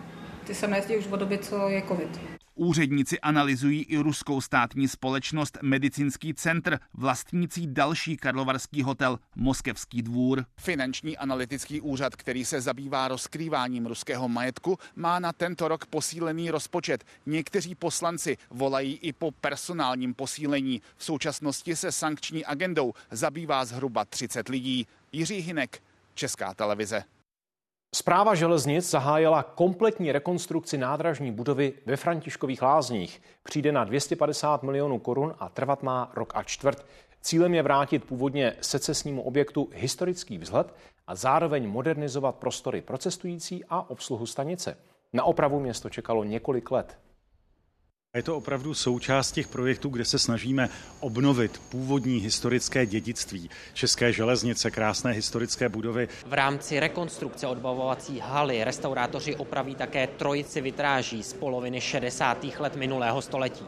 [0.47, 2.21] ty sem nejezdí už od doby, co je covid.
[2.57, 10.45] Úředníci analyzují i ruskou státní společnost Medicínský centr, vlastnící další karlovarský hotel Moskevský dvůr.
[10.57, 17.05] Finanční analytický úřad, který se zabývá rozkrýváním ruského majetku, má na tento rok posílený rozpočet.
[17.27, 20.83] Někteří poslanci volají i po personálním posílení.
[20.97, 24.87] V současnosti se sankční agendou zabývá zhruba 30 lidí.
[25.13, 25.83] Jiří Hinek,
[26.15, 27.05] Česká televize.
[27.95, 33.23] Zpráva železnic zahájila kompletní rekonstrukci nádražní budovy ve Františkových lázních.
[33.43, 36.87] Přijde na 250 milionů korun a trvat má rok a čtvrt.
[37.21, 40.75] Cílem je vrátit původně secesnímu objektu historický vzhled
[41.07, 44.77] a zároveň modernizovat prostory pro cestující a obsluhu stanice.
[45.13, 46.99] Na opravu město čekalo několik let.
[48.15, 50.69] Je to opravdu součást těch projektů, kde se snažíme
[51.01, 53.51] obnovit původní historické dědictví.
[53.73, 56.09] České železnice, krásné historické budovy.
[56.27, 62.45] V rámci rekonstrukce odbavovací haly restaurátoři opraví také trojici vitráží z poloviny 60.
[62.59, 63.67] let minulého století.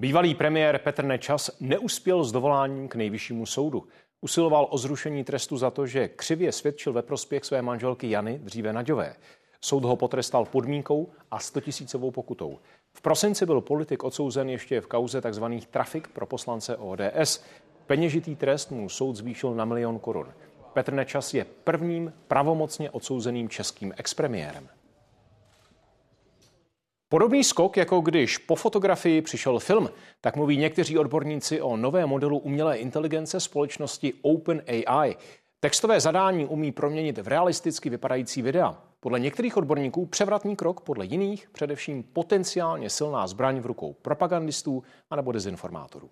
[0.00, 3.88] Bývalý premiér Petr Nečas neuspěl s dovoláním k nejvyššímu soudu.
[4.20, 8.72] Usiloval o zrušení trestu za to, že křivě svědčil ve prospěch své manželky Jany, dříve
[8.72, 9.16] Naďové.
[9.60, 12.58] Soud ho potrestal podmínkou a 100 tisícovou pokutou.
[12.98, 15.44] V prosinci byl politik odsouzen ještě v kauze tzv.
[15.70, 17.44] trafik pro poslance ODS.
[17.86, 20.32] Peněžitý trest mu soud zvýšil na milion korun.
[20.72, 24.68] Petr Nečas je prvním pravomocně odsouzeným českým expremiérem.
[27.08, 32.38] Podobný skok, jako když po fotografii přišel film, tak mluví někteří odborníci o nové modelu
[32.38, 35.16] umělé inteligence společnosti OpenAI.
[35.60, 38.87] Textové zadání umí proměnit v realisticky vypadající videa.
[39.00, 45.32] Podle některých odborníků převratný krok, podle jiných především potenciálně silná zbraň v rukou propagandistů anebo
[45.32, 46.10] dezinformátorů.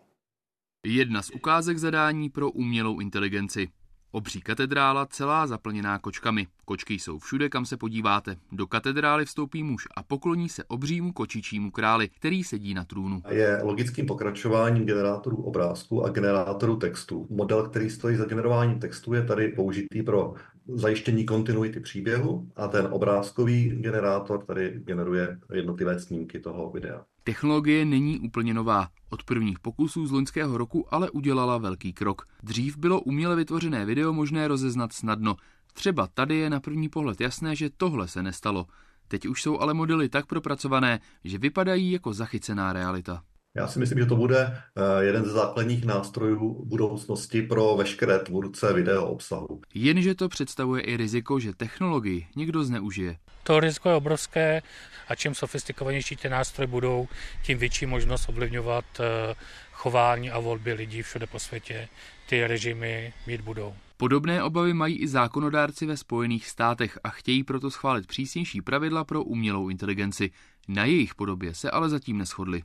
[0.87, 3.69] Jedna z ukázek zadání pro umělou inteligenci.
[4.11, 6.47] Obří katedrála celá zaplněná kočkami.
[6.69, 8.37] Kočky jsou všude, kam se podíváte.
[8.53, 13.23] Do katedrály vstoupí muž a pokloní se obřímu kočičímu králi, který sedí na trůnu.
[13.31, 17.27] Je logickým pokračováním generátorů obrázku a generátorů textu.
[17.31, 20.35] Model, který stojí za generováním textu, je tady použitý pro
[20.69, 27.05] zajištění kontinuity příběhu a ten obrázkový generátor tady generuje jednotlivé snímky toho videa.
[27.25, 28.89] Technologie není úplně nová.
[29.11, 32.27] Od prvních pokusů z loňského roku ale udělala velký krok.
[32.43, 35.37] Dřív bylo uměle vytvořené video možné rozeznat snadno.
[35.77, 38.67] Třeba tady je na první pohled jasné, že tohle se nestalo.
[39.09, 43.23] Teď už jsou ale modely tak propracované, že vypadají jako zachycená realita.
[43.57, 48.73] Já si myslím, že to bude eh, jeden ze základních nástrojů budoucnosti pro veškeré tvůrce
[48.73, 49.61] video obsahu.
[49.75, 53.17] Jenže to představuje i riziko, že technologii někdo zneužije.
[53.43, 54.63] To riziko je obrovské
[55.09, 57.09] a čím sofistikovanější ty nástroje budou,
[57.43, 59.35] tím větší možnost ovlivňovat eh,
[59.73, 61.89] chování a volby lidí všude po světě
[62.29, 63.75] ty režimy mít budou.
[63.99, 69.25] Podobné obavy mají i zákonodárci ve Spojených státech a chtějí proto schválit přísnější pravidla pro
[69.25, 70.31] umělou inteligenci.
[70.69, 72.63] Na jejich podobě se ale zatím neschodli.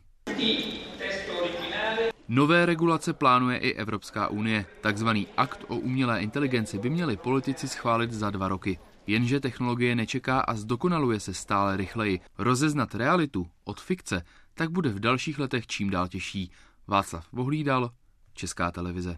[2.27, 4.65] Nové regulace plánuje i Evropská unie.
[4.81, 8.79] Takzvaný akt o umělé inteligenci by měli politici schválit za dva roky.
[9.07, 12.19] Jenže technologie nečeká a zdokonaluje se stále rychleji.
[12.37, 16.51] Rozeznat realitu od fikce tak bude v dalších letech čím dál těžší.
[16.87, 17.91] Václav Vohlídal,
[18.33, 19.17] Česká televize.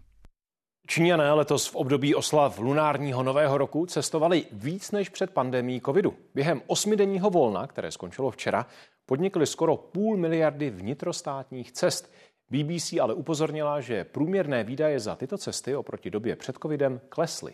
[0.87, 6.15] Číňané letos v období oslav lunárního nového roku cestovali víc než před pandemí covidu.
[6.35, 8.65] Během osmidenního volna, které skončilo včera,
[9.05, 12.13] podnikli skoro půl miliardy vnitrostátních cest.
[12.49, 17.53] BBC ale upozornila, že průměrné výdaje za tyto cesty oproti době před covidem klesly.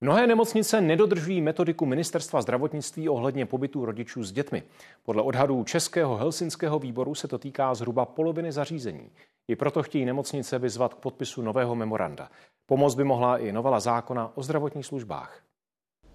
[0.00, 4.62] Mnohé nemocnice nedodržují metodiku ministerstva zdravotnictví ohledně pobytu rodičů s dětmi.
[5.02, 9.10] Podle odhadů Českého helsinského výboru se to týká zhruba poloviny zařízení.
[9.48, 12.30] I proto chtějí nemocnice vyzvat k podpisu nového memoranda.
[12.66, 15.42] Pomoc by mohla i novela zákona o zdravotních službách.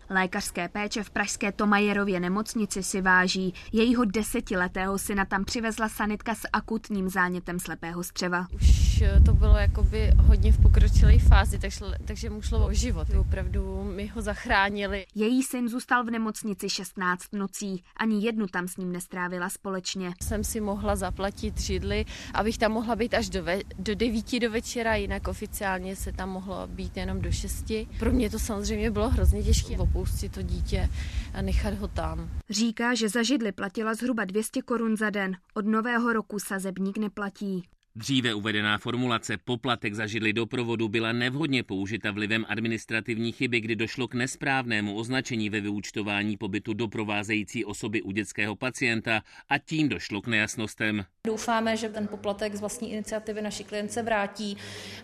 [0.10, 3.54] Lékařské péče v pražské Tomajerově nemocnici si váží.
[3.72, 8.48] Jejího desetiletého syna tam přivezla sanitka s akutním zánětem slepého střeva.
[8.52, 13.08] Už to bylo jakoby hodně v pokročilé fázi, takže, takže mu šlo o život.
[13.19, 15.06] Opravdu mi ho zachránili.
[15.15, 17.84] Její syn zůstal v nemocnici 16 nocí.
[17.98, 20.13] Ani jednu tam s ním nestrávila společně.
[20.24, 24.52] Jsem si mohla zaplatit židli, abych tam mohla být až do, ve, do 9 do
[24.52, 27.65] večera, jinak oficiálně se tam mohlo být jenom do 6.
[28.00, 30.89] Pro mě to samozřejmě bylo hrozně těžké opustit to dítě
[31.33, 32.29] a nechat ho tam.
[32.49, 35.35] Říká, že za židli platila zhruba 200 korun za den.
[35.53, 37.63] Od nového roku sazebník neplatí.
[37.95, 44.08] Dříve uvedená formulace poplatek za židli doprovodu byla nevhodně použita vlivem administrativní chyby, kdy došlo
[44.08, 50.28] k nesprávnému označení ve vyúčtování pobytu doprovázející osoby u dětského pacienta a tím došlo k
[50.28, 51.06] nejasnostem.
[51.28, 54.58] Doufáme, že ten poplatek z vlastní iniciativy naší klientce vrátí,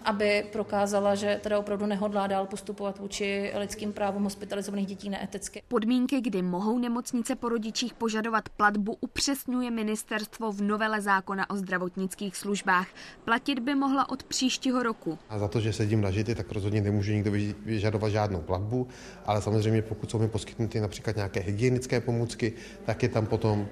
[0.04, 5.64] aby prokázala, že teda opravdu nehodlá dál postupovat vůči lidským právům hospitalizovaných dětí neeticky.
[5.68, 12.36] Podmínky, kdy mohou nemocnice po rodičích požadovat platbu, upřesňuje ministerstvo v novele zákona o zdravotnických
[12.36, 12.85] službách.
[13.26, 15.20] Platit by mohla od příštího roku.
[15.30, 17.32] A za to, že sedím na žity, tak rozhodně nemůže nikdo
[17.66, 18.88] vyžadovat žádnou platbu,
[19.26, 22.54] ale samozřejmě pokud jsou mi poskytnuty například nějaké hygienické pomůcky,
[22.86, 23.68] tak je tam potom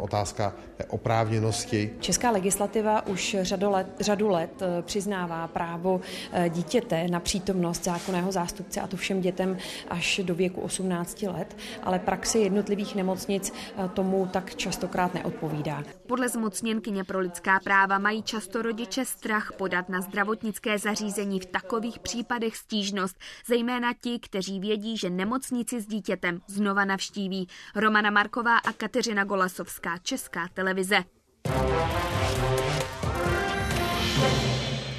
[0.00, 0.54] otázka
[0.88, 6.00] oprávněnosti Česká legislativa už řadu let, řadu let přiznává právě právo
[6.32, 9.56] eh, dítěte na přítomnost zákonného zástupce a to všem dětem
[9.88, 15.82] až do věku 18 let, ale praxe jednotlivých nemocnic eh, tomu tak častokrát neodpovídá.
[16.06, 21.98] Podle zmocněnkyně pro lidská práva mají často rodiče strach podat na zdravotnické zařízení v takových
[21.98, 23.16] případech stížnost,
[23.46, 27.48] zejména ti, kteří vědí, že nemocnici s dítětem znova navštíví.
[27.74, 31.04] Romana Marková a Kateřina Golasovská, Česká televize.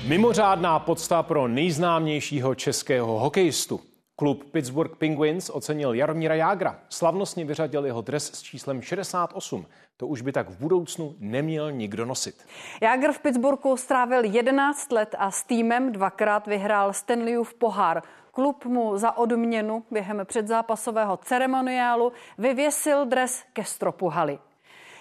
[0.08, 3.93] Mimořádná podsta pro nejznámějšího českého hokejistu.
[4.16, 6.80] Klub Pittsburgh Penguins ocenil Jaromíra Jágra.
[6.90, 9.66] Slavnostně vyřadil jeho dres s číslem 68.
[9.98, 12.46] To už by tak v budoucnu neměl nikdo nosit.
[12.82, 18.02] Jágr v Pittsburghu strávil 11 let a s týmem dvakrát vyhrál Stanleyův pohár.
[18.32, 24.40] Klub mu za odměnu během předzápasového ceremoniálu vyvěsil dres ke stropu haly.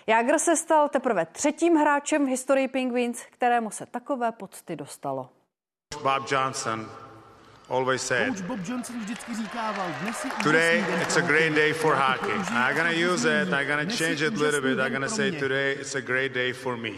[0.07, 5.29] Jágr se stal teprve třetím hráčem v historii Penguins, kterému se takové pocty dostalo.
[6.03, 6.87] Bob Johnson
[7.73, 11.95] always said, Coach Bob Johnson vždycky říkával, dnes je today it's a great day for
[11.95, 12.33] hockey.
[12.51, 15.73] I'm gonna use it, I'm gonna change it a little bit, I'm gonna say today
[15.81, 16.91] it's a great day for me.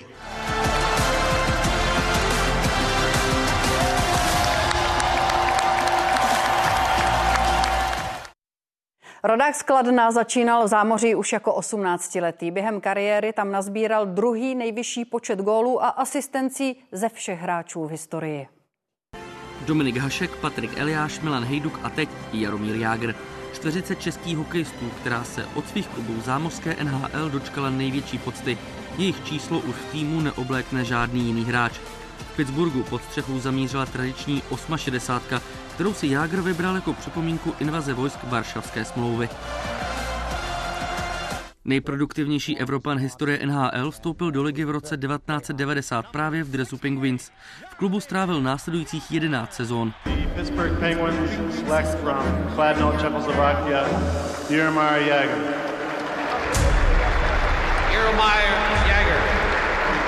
[9.26, 12.50] Rodák Skladna začínal v zámoří už jako 18-letý.
[12.50, 18.53] Během kariéry tam nazbíral druhý nejvyšší počet gólů a asistencí ze všech hráčů v historii.
[19.66, 23.14] Dominik Hašek, Patrik Eliáš, Milan Hejduk a teď Jaromír Jágr.
[23.52, 28.58] 40 českých hokejistů, která se od svých klubů zámořské NHL dočkala největší pocty.
[28.98, 31.72] Jejich číslo už v týmu neoblékne žádný jiný hráč.
[32.18, 34.42] V Pittsburghu pod střechou zamířila tradiční
[34.76, 35.40] 68,
[35.74, 39.28] kterou si Jágr vybral jako připomínku invaze vojsk Varšavské smlouvy.
[41.66, 47.30] Nejproduktivnější Evropan historie NHL vstoupil do ligy v roce 1990 právě v dresu Penguins.
[47.70, 49.92] V klubu strávil následujících 11 sezón.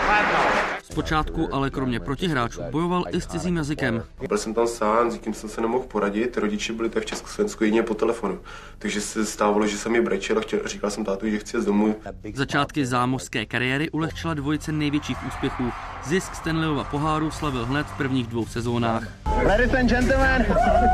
[0.07, 0.66] Kladno,
[0.97, 4.03] Zpočátku ale kromě protihráčů bojoval i s cizím jazykem.
[4.29, 7.65] Byl jsem tam sám, s nikým jsem se nemohl poradit, rodiče byli tady v Československu
[7.65, 8.39] jedině po telefonu.
[8.79, 11.97] Takže se stávalo, že jsem mi brečel a chtěl, říkal jsem tátu, že chci domů.
[12.35, 15.65] Začátky zámořské kariéry ulehčila dvojice největších úspěchů.
[16.05, 19.03] Zisk Stanleyova poháru slavil hned v prvních dvou sezónách.
[19.47, 20.47] Ladies and gentlemen,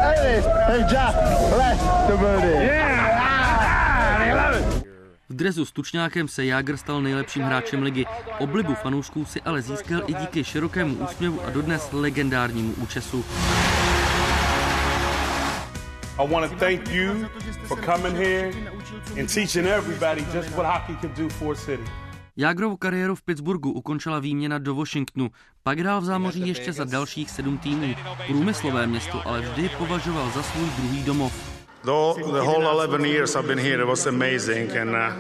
[0.05, 0.45] Elvis
[2.07, 2.62] the building.
[2.62, 3.22] Yeah!
[5.33, 8.05] V drezu s tučňákem se Jágr stal nejlepším hráčem ligy.
[8.38, 13.25] Oblibu fanoušků si ale získal i díky širokému úsměvu a dodnes legendárnímu účesu.
[16.18, 17.27] I want to thank you
[17.64, 18.51] for coming here
[19.21, 21.85] and teaching everybody just what hockey can do for a city.
[22.37, 25.31] Jágrovu kariéru v Pittsburghu ukončila výměna do Washingtonu.
[25.62, 27.95] Pak hrál v zámoří ještě za dalších sedm týmů.
[28.27, 31.62] Průmyslové město ale vždy považoval za svůj druhý domov.
[31.85, 35.12] The, the whole 11 years I've been here, it was amazing, and uh,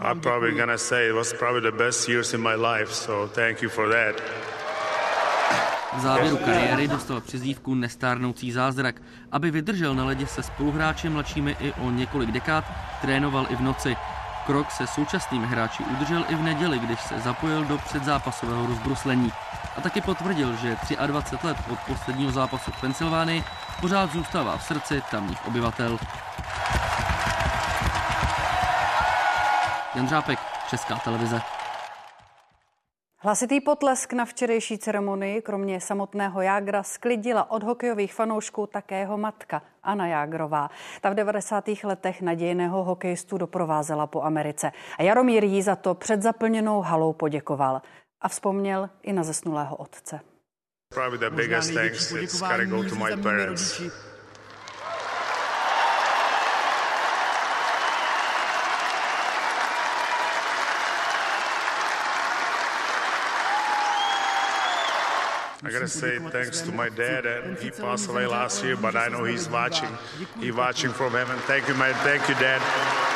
[0.00, 2.92] I'm probably gonna say it was probably the best years in my life.
[2.92, 4.22] So thank you for that.
[5.96, 9.02] V závěru kariéry dostal přezdívku Nestárnoucí zázrak.
[9.32, 12.64] Aby vydržel na ledě se spoluhráči mladšími i o několik dekád,
[13.00, 13.96] trénoval i v noci.
[14.46, 19.32] Krok se současnými hráči udržel i v neděli, když se zapojil do předzápasového rozbruslení.
[19.76, 20.76] A taky potvrdil, že
[21.06, 23.44] 23 let od posledního zápasu v Pensylvánii
[23.80, 25.98] pořád zůstává v srdci tamních obyvatel.
[29.94, 30.38] Jan Řápek,
[30.70, 31.40] Česká televize.
[33.18, 39.62] Hlasitý potlesk na včerejší ceremonii, kromě samotného Jágra, sklidila od hokejových fanoušků také jeho matka,
[39.82, 40.70] Anna Jágrová.
[41.00, 41.64] Ta v 90.
[41.84, 44.72] letech nadějného hokejistu doprovázela po Americe.
[44.98, 47.82] A Jaromír jí za to před zaplněnou halou poděkoval.
[48.20, 50.20] A vzpomněl i na zesnulého otce.
[50.90, 52.12] Probably the biggest thanks.
[52.12, 53.80] It's got to go to my parents.
[65.62, 69.08] I gotta say thanks to my dad, and he passed away last year, but I
[69.08, 69.90] know he's watching.
[70.38, 71.36] He's watching from heaven.
[71.40, 73.15] Thank you, my, thank you, dad.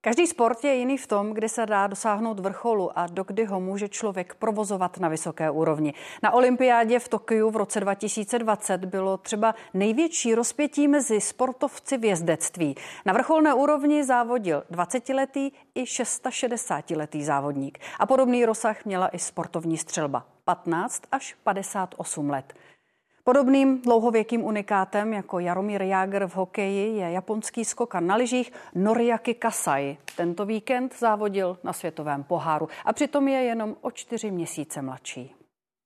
[0.00, 3.88] Každý sport je jiný v tom, kdy se dá dosáhnout vrcholu a dokdy ho může
[3.88, 5.94] člověk provozovat na vysoké úrovni.
[6.22, 12.74] Na olympiádě v Tokiu v roce 2020 bylo třeba největší rozpětí mezi sportovci v jezdectví.
[13.06, 17.78] Na vrcholné úrovni závodil 20-letý i 660-letý závodník.
[17.98, 22.54] A podobný rozsah měla i sportovní střelba 15 až 58 let.
[23.28, 29.96] Podobným dlouhověkým unikátem jako Jaromír Jágr v hokeji je japonský skokan na lyžích Noriaki Kasai.
[30.16, 35.34] Tento víkend závodil na světovém poháru a přitom je jenom o čtyři měsíce mladší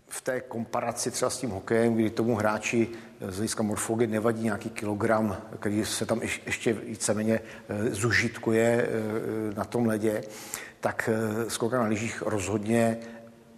[0.09, 2.89] v té komparaci třeba s tím hokejem, kdy tomu hráči
[3.21, 9.65] z hlediska morfologie nevadí nějaký kilogram, který se tam ještě víceméně eh, zužitkuje eh, na
[9.65, 10.23] tom ledě,
[10.81, 12.99] tak eh, skokan na lyžích rozhodně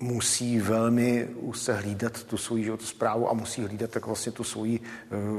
[0.00, 4.80] musí velmi se hlídat tu svoji životosprávu a musí hlídat tak vlastně tu svoji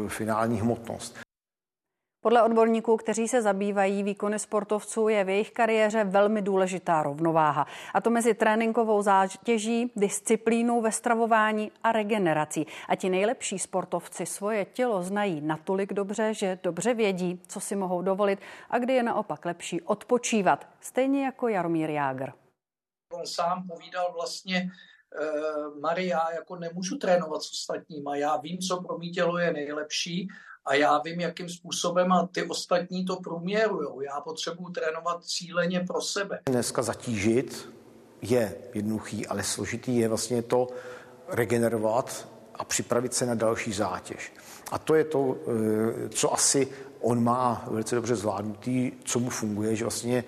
[0.08, 1.20] finální hmotnost.
[2.22, 7.68] Podle odborníků, kteří se zabývají výkony sportovců, je v jejich kariéře velmi důležitá rovnováha.
[7.94, 12.68] A to mezi tréninkovou zátěží, disciplínou ve stravování a regenerací.
[12.90, 18.02] A ti nejlepší sportovci svoje tělo znají natolik dobře, že dobře vědí, co si mohou
[18.02, 18.40] dovolit
[18.70, 20.68] a kdy je naopak lepší odpočívat.
[20.82, 22.32] Stejně jako Jaromír Jágr.
[23.16, 24.72] On sám povídal vlastně,
[25.22, 30.28] eh, Maria, jako nemůžu trénovat s ostatníma, já vím, co pro mý tělo je nejlepší
[30.66, 34.02] a já vím, jakým způsobem a ty ostatní to průměrujou.
[34.02, 36.40] Já potřebuji trénovat cíleně pro sebe.
[36.46, 37.70] Dneska zatížit
[38.22, 40.68] je jednoduchý, ale složitý je vlastně to
[41.28, 44.34] regenerovat a připravit se na další zátěž.
[44.72, 45.38] A to je to,
[46.06, 46.68] eh, co asi
[47.02, 50.24] on má velice dobře zvládnutý, co mu funguje, že vlastně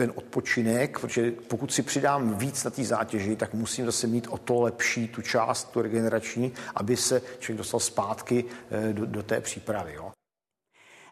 [0.00, 4.38] ten odpočinek, protože pokud si přidám víc na té zátěži, tak musím zase mít o
[4.38, 9.40] to lepší tu část, tu regenerační, aby se člověk dostal zpátky eh, do, do té
[9.40, 9.94] přípravy.
[9.94, 10.12] Jo.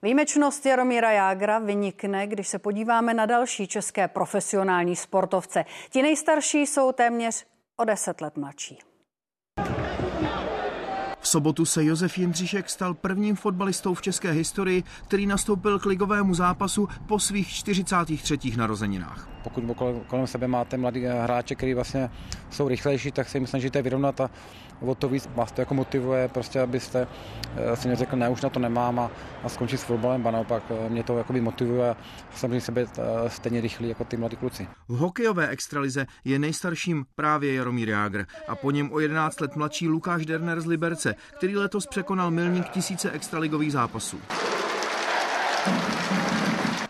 [0.02, 5.64] Výjimečnost Jaromíra Jágra vynikne, když se podíváme na další české profesionální sportovce.
[5.90, 8.78] Ti nejstarší jsou téměř o deset let mladší.
[11.28, 16.34] V sobotu se Josef Jindřišek stal prvním fotbalistou v české historii, který nastoupil k ligovému
[16.34, 18.38] zápasu po svých 43.
[18.56, 19.28] narozeninách.
[19.42, 19.64] Pokud
[20.06, 22.10] kolem sebe máte mladý hráče, který vlastně
[22.50, 24.30] jsou rychlejší, tak se jim snažíte vyrovnat a
[24.80, 27.08] o to víc vás to jako motivuje, prostě abyste
[27.56, 29.10] eh, si neřekl, ne, už na to nemám a,
[29.42, 31.96] a skončit s fotbalem, a naopak eh, mě to jakoby motivuje a
[32.34, 34.68] samozřejmě sebe eh, stejně rychlý jako ty mladí kluci.
[34.88, 39.88] V hokejové extralize je nejstarším právě Jaromír Jágr a po něm o 11 let mladší
[39.88, 44.20] Lukáš Derner z Liberce, který letos překonal milník tisíce extraligových zápasů.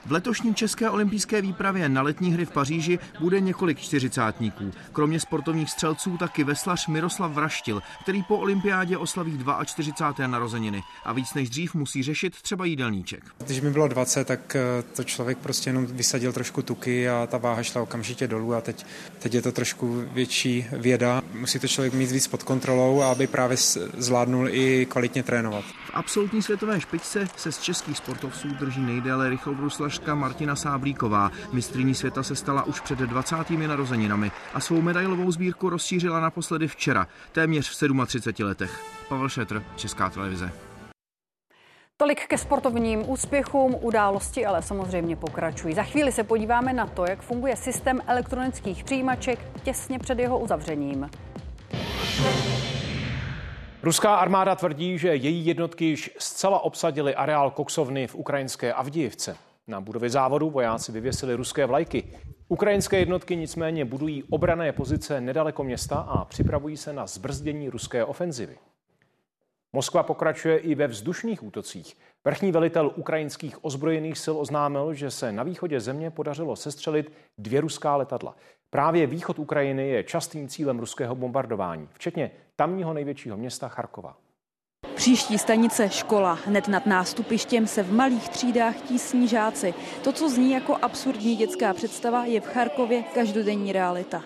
[0.08, 4.70] V letošní české olympijské výpravě na letní hry v Paříži bude několik čtyřicátníků.
[4.92, 10.26] Kromě sportovních střelců taky veslař Miroslav Vraštil, který po olympiádě oslaví 42.
[10.26, 13.24] narozeniny a víc než dřív musí řešit třeba jídelníček.
[13.46, 17.38] Když mi bylo 20, tak eh, to člověk prostě jenom vysadil trošku tuky a ta
[17.38, 18.86] váha šla okamžitě dolů a teď,
[19.18, 21.22] teď je to trošku větší věda.
[21.32, 23.56] Musí to člověk mít víc pod kontrolou, aby právě
[23.96, 25.64] zvládnul i kvalitně trénovat.
[25.98, 31.30] Absolutní světové špičce se z českých sportovců drží nejdéle rychlobruslařka Martina Sáblíková.
[31.52, 33.50] Mistriní světa se stala už před 20.
[33.50, 38.84] narozeninami a svou medailovou sbírku rozšířila naposledy včera, téměř v 37 letech.
[39.08, 40.52] Pavel Šetr, Česká televize.
[41.96, 45.74] Tolik ke sportovním úspěchům, události ale samozřejmě pokračují.
[45.74, 51.10] Za chvíli se podíváme na to, jak funguje systém elektronických přijímaček těsně před jeho uzavřením.
[53.82, 59.36] Ruská armáda tvrdí, že její jednotky již zcela obsadily areál koksovny v ukrajinské Avdijivce.
[59.66, 62.04] Na budově závodu vojáci vyvěsili ruské vlajky.
[62.48, 68.58] Ukrajinské jednotky nicméně budují obrané pozice nedaleko města a připravují se na zbrzdění ruské ofenzivy.
[69.72, 71.96] Moskva pokračuje i ve vzdušných útocích.
[72.24, 77.96] Vrchní velitel ukrajinských ozbrojených sil oznámil, že se na východě země podařilo sestřelit dvě ruská
[77.96, 78.36] letadla.
[78.70, 84.16] Právě východ Ukrajiny je častým cílem ruského bombardování, včetně tamního největšího města Charkova.
[84.94, 86.38] Příští stanice škola.
[86.46, 89.74] Hned nad nástupištěm se v malých třídách tísní žáci.
[90.04, 94.22] To, co zní jako absurdní dětská představa, je v Charkově každodenní realita.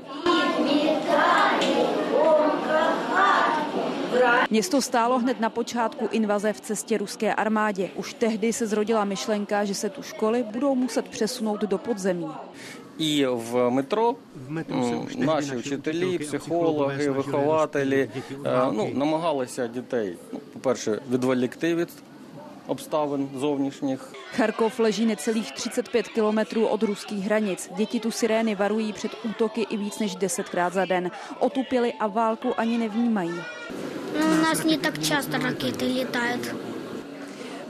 [4.51, 7.91] Město stálo hned na počátku invaze v cestě ruské armádě.
[7.95, 12.29] Už tehdy se zrodila myšlenka, že se tu školy budou muset přesunout do podzemí.
[12.99, 14.15] І в метро
[15.17, 18.09] наші вчителі, психологи, вихователі
[18.73, 21.89] ну, намагалися дітей, ну, по-перше, відволікти від
[22.69, 24.01] obstavin zovnějších.
[24.37, 27.71] Charkov leží necelých 35 kilometrů od ruských hranic.
[27.77, 31.11] Děti tu sirény varují před útoky i víc než desetkrát za den.
[31.39, 33.35] Otupili a válku ani nevnímají.
[34.15, 36.72] U nás не tak často rakety letají.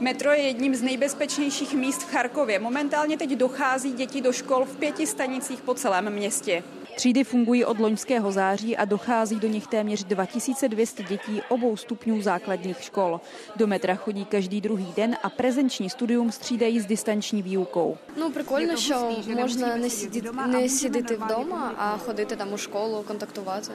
[0.03, 2.59] Metro je jedním z nejbezpečnějších míst v Charkově.
[2.59, 6.63] Momentálně teď dochází děti do škol v pěti stanicích po celém městě.
[6.98, 12.82] Třídy fungují od loňského září a dochází do nich téměř 2200 dětí obou stupňů základních
[12.82, 13.20] škol.
[13.56, 17.96] Do metra chodí každý druhý den a prezenční studium střídají s distanční výukou.
[18.16, 19.10] No, прикольно, що
[19.40, 23.70] можна не сидіти, не сидіти вдома, а ходити там у школу, контактувати.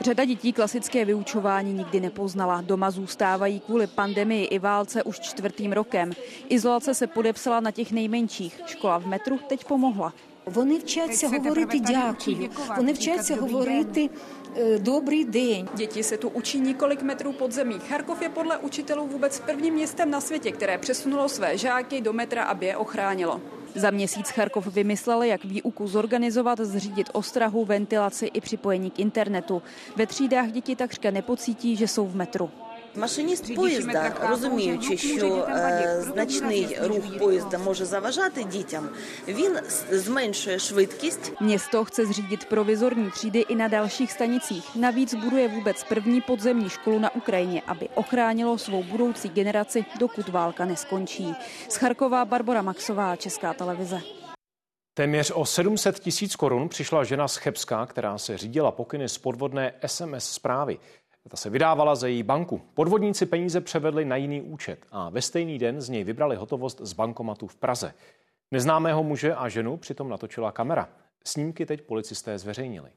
[0.00, 2.60] Řada dětí klasické vyučování nikdy nepoznala.
[2.60, 6.12] Doma zůstávají kvůli pandemii i válce už čtvrtým rokem.
[6.48, 8.60] Izolace se podepsala na těch nejmenších.
[8.66, 10.12] Škola v metru teď pomohla.
[10.46, 12.50] Вони вчаться говорити дякую.
[12.76, 14.10] Вони вчаться говорити
[14.78, 15.68] dobrý den.
[15.74, 17.78] Děti se tu učí několik metrů pod zemí.
[17.88, 22.42] Charkov je podle učitelů vůbec prvním městem na světě, které přesunulo své žáky do metra,
[22.44, 23.40] aby je ochránilo.
[23.74, 29.62] Za měsíc Charkov vymyslel, jak výuku zorganizovat, zřídit ostrahu, ventilaci i připojení k internetu.
[29.96, 32.50] Ve třídách děti takřka nepocítí, že jsou v metru.
[32.96, 38.88] Машиніст поїзда, розуміючи, що е, значний рух поїзда може заважати дітям,
[39.28, 39.58] він
[39.90, 41.32] зменшує швидкість.
[41.40, 44.76] Město chce zřídit provizorní třídy i na dalších stanicích.
[44.76, 50.64] Navíc buduje vůbec první podzemní školu na Ukrajině, aby ochránilo svou budoucí generaci, dokud válka
[50.64, 51.34] neskončí.
[51.68, 54.00] Z Charková Barbara Maxová, Česká televize.
[54.94, 59.74] Téměř o 700 tisíc korun přišla žena z Chebska, která se řídila pokyny z podvodné
[59.86, 60.78] SMS zprávy.
[61.27, 62.61] Ta se vydávala za její banku.
[62.73, 66.93] Podvodníci peníze převedli na jiný účet a ve stejný den z něj vybrali hotovost z
[66.93, 67.93] bankomatu v Praze.
[68.51, 70.89] Neznámého muže a ženu přitom natočila kamera.
[71.23, 72.89] Snímky teď policisté zveřejnili.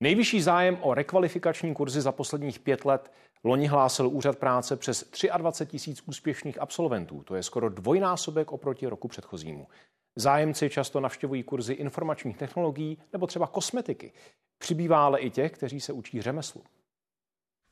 [0.00, 3.12] Nejvyšší zájem o rekvalifikační kurzy za posledních pět let
[3.44, 7.22] loni hlásil úřad práce přes 23 tisíc úspěšných absolventů.
[7.22, 9.68] To je skoro dvojnásobek oproti roku předchozímu.
[10.16, 14.12] Zájemci často navštěvují kurzy informačních technologií nebo třeba kosmetiky.
[14.58, 16.62] Přibývá ale i těch, kteří se učí řemeslu.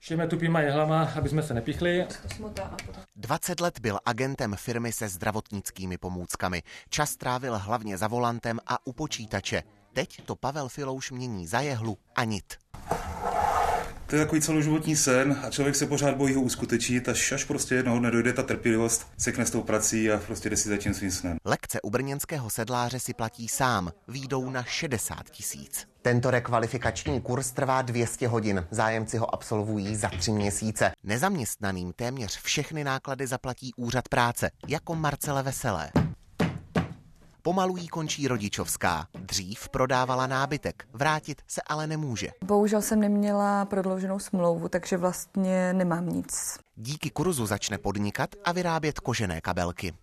[0.01, 2.07] Šijeme tupýma jehlama, aby jsme se nepichli.
[3.17, 6.63] 20 let byl agentem firmy se zdravotnickými pomůckami.
[6.89, 9.63] Čas trávil hlavně za volantem a u počítače.
[9.93, 12.55] Teď to Pavel Filouš mění za jehlu a nit.
[14.07, 17.75] To je takový celoživotní sen a člověk se pořád bojí ho uskutečnit, až, až prostě
[17.75, 20.95] jednoho dne dojde ta trpělivost, sekne s tou prací a prostě jde si za tím
[20.95, 21.37] svým snem.
[21.45, 25.87] Lekce u brněnského sedláře si platí sám, výjdou na 60 tisíc.
[26.03, 28.67] Tento rekvalifikační kurz trvá 200 hodin.
[28.71, 30.93] Zájemci ho absolvují za tři měsíce.
[31.05, 35.91] Nezaměstnaným téměř všechny náklady zaplatí úřad práce, jako Marcele Veselé.
[37.47, 39.09] Pomalu jí končí rodičovská.
[39.15, 42.29] Dřív prodávala nábytek, vrátit se ale nemůže.
[42.45, 46.59] Bohužel jsem neměla prodlouženou smlouvu, takže vlastně nemám nic.
[46.77, 49.95] Díky kurzu začne podnikat a vyrábět kožené kabelky.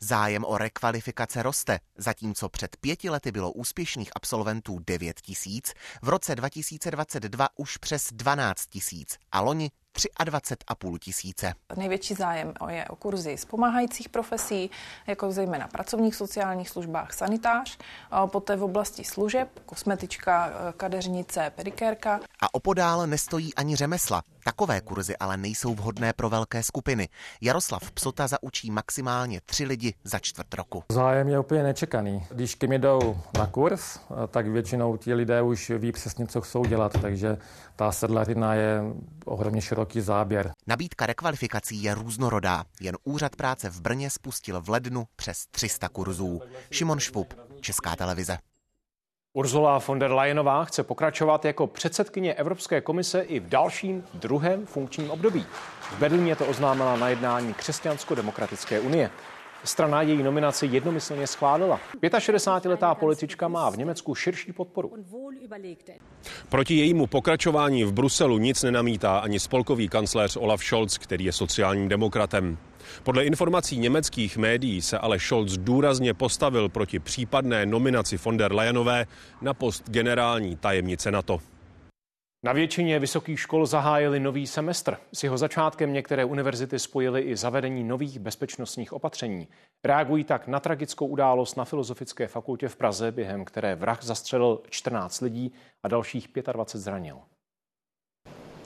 [0.00, 6.34] Zájem o rekvalifikace roste, zatímco před pěti lety bylo úspěšných absolventů 9 tisíc, v roce
[6.34, 11.54] 2022 už přes 12 tisíc a loni 23,5 tisíce.
[11.76, 14.70] Největší zájem je o kurzy z pomáhajících profesí,
[15.06, 17.78] jako zejména pracovních sociálních službách sanitář,
[18.26, 22.20] poté v oblasti služeb, kosmetička, kadeřnice, pedikérka.
[22.40, 24.22] A opodál nestojí ani řemesla.
[24.44, 27.08] Takové kurzy ale nejsou vhodné pro velké skupiny.
[27.40, 30.84] Jaroslav Psota zaučí maximálně tři lidi za čtvrt roku.
[30.92, 32.26] Zájem je úplně nečekaný.
[32.30, 36.64] Když ke mě jdou na kurz, tak většinou ti lidé už ví přesně, co chcou
[36.64, 37.38] dělat, takže
[37.76, 38.80] ta sedlarina je
[39.24, 40.52] ohromně široký záběr.
[40.66, 42.64] Nabídka rekvalifikací je různorodá.
[42.80, 46.40] Jen úřad práce v Brně spustil v lednu přes 300 kurzů.
[46.70, 48.38] Šimon Švup, Česká televize.
[49.32, 55.10] Ursula von der Leyenová chce pokračovat jako předsedkyně Evropské komise i v dalším druhém funkčním
[55.10, 55.46] období.
[55.80, 59.10] V Berlíně to oznámila na jednání Křesťansko-demokratické unie.
[59.64, 61.80] Strana její nominaci jednomyslně schválila.
[62.02, 64.92] 65-letá politička má v Německu širší podporu.
[66.48, 71.88] Proti jejímu pokračování v Bruselu nic nenamítá ani spolkový kancléř Olaf Scholz, který je sociálním
[71.88, 72.58] demokratem.
[73.02, 79.06] Podle informací německých médií se ale Scholz důrazně postavil proti případné nominaci von der Leyenové
[79.40, 81.38] na post generální tajemnice NATO.
[82.42, 84.96] Na většině vysokých škol zahájili nový semestr.
[85.12, 89.48] S jeho začátkem některé univerzity spojily i zavedení nových bezpečnostních opatření.
[89.84, 95.20] Reagují tak na tragickou událost na Filozofické fakultě v Praze, během které vrah zastřelil 14
[95.20, 97.18] lidí a dalších 25 zranil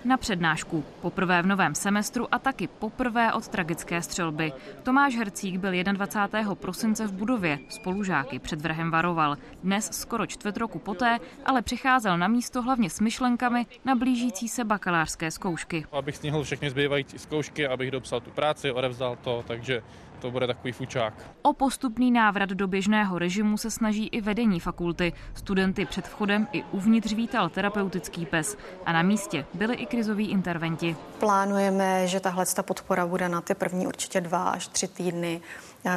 [0.05, 0.85] na přednášku.
[1.03, 4.53] Poprvé v novém semestru a taky poprvé od tragické střelby.
[4.83, 6.55] Tomáš Hercík byl 21.
[6.55, 7.59] prosince v budově.
[7.69, 9.37] Spolužáky před vrahem varoval.
[9.63, 14.65] Dnes, skoro čtvrt roku poté, ale přicházel na místo hlavně s myšlenkami na blížící se
[14.65, 15.87] bakalářské zkoušky.
[15.93, 19.83] Abych snihl všechny zbývající zkoušky, abych dopsal tu práci, odevzdal to, takže
[20.21, 21.15] to bude takový fučák.
[21.43, 25.12] O postupný návrat do běžného režimu se snaží i vedení fakulty.
[25.35, 28.57] Studenty před vchodem i uvnitř vítal terapeutický pes
[28.87, 30.97] a na místě byli i krizoví interventi.
[31.19, 35.41] Plánujeme, že tahle podpora bude na ty první určitě dva až tři týdny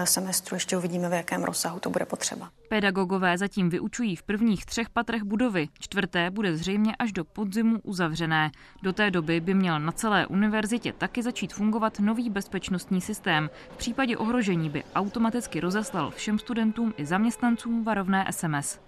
[0.04, 0.56] semestru.
[0.56, 2.50] Ještě uvidíme, v jakém rozsahu to bude potřeba.
[2.70, 5.70] Pedagogové zatím vyučují v prvních třech patrech budovy.
[5.80, 8.52] Čtvrté bude zřejmě až do podzimu uzavřené.
[8.84, 13.50] Do té doby by měl na celé univerzitě taky začít fungovat nový bezpečnostní systém.
[13.70, 18.80] V případě ohrožení by automaticky rozeslal všem studentům i zaměstnancům varovné SMS.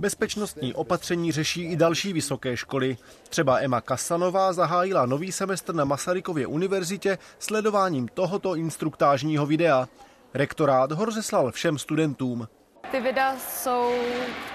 [0.00, 2.96] Bezpečnostní opatření řeší i další vysoké školy.
[3.28, 9.88] Třeba Emma Kasanová zahájila nový semestr na Masarykově univerzitě sledováním tohoto instruktážního videa.
[10.34, 12.48] Rektorát ho rozeslal všem studentům.
[12.90, 13.94] Ty videa jsou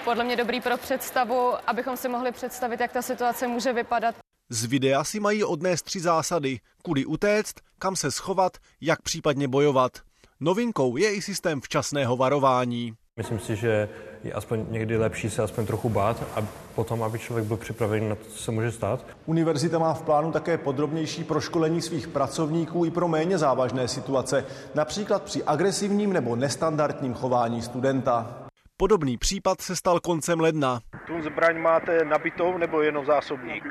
[0.03, 4.15] podle mě dobrý pro představu, abychom si mohli představit, jak ta situace může vypadat.
[4.49, 6.59] Z videa si mají odnést tři zásady.
[6.83, 9.91] Kudy utéct, kam se schovat, jak případně bojovat.
[10.39, 12.93] Novinkou je i systém včasného varování.
[13.17, 13.89] Myslím si, že
[14.23, 18.15] je aspoň někdy lepší se aspoň trochu bát a potom, aby člověk byl připravený na
[18.15, 19.05] to, co se může stát.
[19.25, 24.45] Univerzita má v plánu také podrobnější proškolení svých pracovníků i pro méně závažné situace,
[24.75, 28.45] například při agresivním nebo nestandardním chování studenta.
[28.77, 30.79] Podobný případ se stal koncem ledna.
[31.07, 33.63] Tu zbraň máte nabitou nebo jenom zásobník?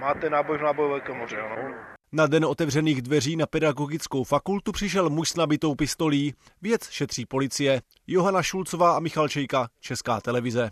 [0.00, 1.74] Máte náboj v nábojové komoře, ano?
[2.12, 6.34] Na den otevřených dveří na pedagogickou fakultu přišel muž s nabitou pistolí.
[6.62, 7.82] Věc šetří policie.
[8.06, 10.70] Johana Šulcová a Michal Čejka, Česká televize.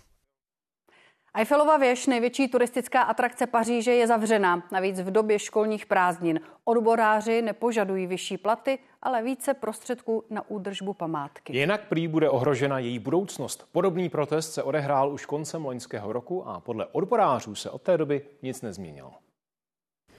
[1.34, 4.62] Eiffelova věž, největší turistická atrakce Paříže, je zavřená.
[4.72, 6.40] Navíc v době školních prázdnin.
[6.64, 11.56] Odboráři nepožadují vyšší platy, ale více prostředků na údržbu památky.
[11.56, 13.68] Jinak prý bude ohrožena její budoucnost.
[13.72, 18.22] Podobný protest se odehrál už koncem loňského roku a podle odborářů se od té doby
[18.42, 19.12] nic nezměnilo.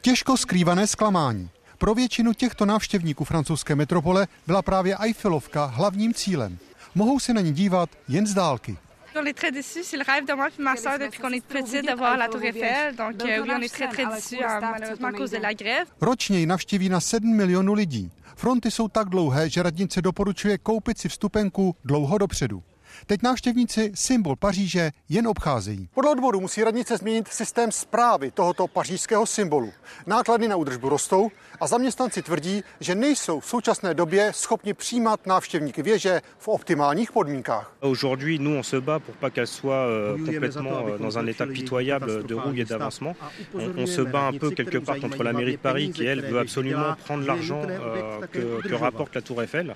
[0.01, 1.49] Těžko skrývané zklamání.
[1.77, 6.57] Pro většinu těchto návštěvníků francouzské metropole byla právě Eiffelovka hlavním cílem.
[6.95, 8.77] Mohou se na ní dívat jen z dálky.
[9.19, 11.43] On est très déçus, c'est le rêve de moi et ma soeur depuis qu'on est
[11.43, 12.95] petit d'avoir la Tour Eiffel.
[12.95, 15.87] Donc oui, on est très très déçus malheureusement à cause de la grève.
[16.01, 18.11] Ročně ji navštíví na 7 milionů lidí.
[18.35, 22.63] Fronty jsou tak dlouhé, že radnice doporučuje koupit si vstupenku dlouho dopředu.
[23.05, 25.89] Teď návštěvníci symbol Paříže jen obcházejí.
[25.93, 29.71] Podle odboru musí radnice změnit systém zprávy tohoto pařížského symbolu.
[30.07, 31.31] Náklady na údržbu rostou
[31.61, 37.73] a zaměstnanci tvrdí, že nejsou v současné době schopni přijímat návštěvníky věže v optimálních podmínkách.
[37.81, 41.45] Aujourd'hui, nous on se bat pour pas qu'elle soit euh, complètement euh, dans un état
[41.45, 43.15] pitoyable de rouille et d'avancement.
[43.53, 46.21] On, on se bat un peu quelque part contre la mairie de Paris qui elle
[46.21, 49.75] veut absolument prendre l'argent euh, que, que rapporte la Tour Eiffel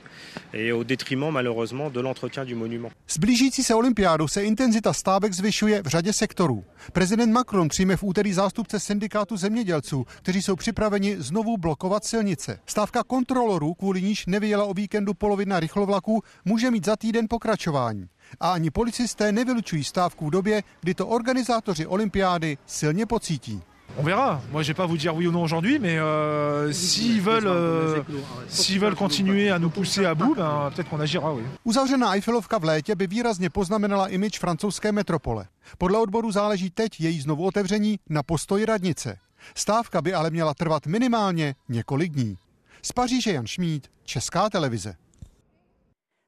[0.54, 2.92] et au détriment malheureusement de l'entretien du monument.
[3.14, 6.64] S blížící se olympiádou se intenzita stávek zvyšuje v řadě sektorů.
[6.94, 12.60] Prezident Macron přijme v úterý zástupce syndikátu zemědělců, kteří jsou připraveni znovu blokovat silnice.
[12.66, 18.06] Stávka kontrolorů, kvůli níž nevyjela o víkendu polovina rychlovlaků, může mít za týden pokračování.
[18.40, 23.62] A ani policisté nevylučují stávku v době, kdy to organizátoři olympiády silně pocítí.
[23.98, 24.42] On verra.
[24.52, 28.02] Moi, je vais pas vous dire oui ou non aujourd'hui, mais euh, s'ils veulent, euh,
[28.48, 31.44] s'ils veulent continuer à nous pousser à bout, ben, peut-être qu'on agira, oui.
[31.64, 35.46] Uzavřená Eiffelovka v létě by výrazně poznamenala imič francouzské metropole.
[35.78, 39.18] Podle odboru záleží teď její znovu otevření na postoji radnice.
[39.56, 42.38] Stávka by ale měla trvat minimálně několik dní.
[42.82, 44.96] Z Paříže Jan Šmíd, Česká televize.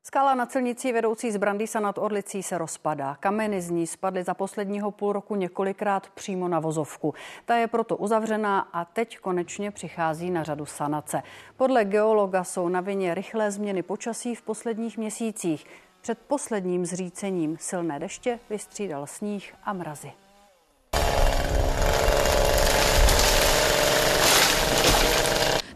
[0.08, 3.18] Skala na silnici vedoucí z Brandýsa nad Orlicí se rozpadá.
[3.20, 7.14] Kameny z ní spadly za posledního půl roku několikrát přímo na vozovku.
[7.45, 11.24] Ta je proto uzavřená a teď konečně přichází na řadu sanace.
[11.58, 15.66] Podle geologa jsou na vině rychlé změny počasí v posledních měsících.
[16.01, 20.12] Před posledním zřícením silné deště vystřídal sníh a mrazy.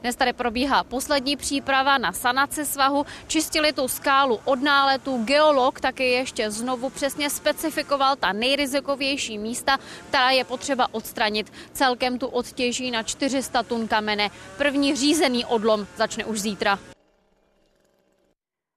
[0.02, 3.06] Dnes tady probíhá poslední příprava na sanaci svahu.
[3.28, 5.24] Čistili tu skálu od náletu.
[5.24, 9.78] Geolog taky ještě znovu přesně specifikoval ta nejrizikovější místa,
[10.10, 11.52] která je potřeba odstranit.
[11.74, 14.30] Celkem tu odtěží na 400 tun kamene.
[14.58, 16.80] První řízený odlom začne už zítra.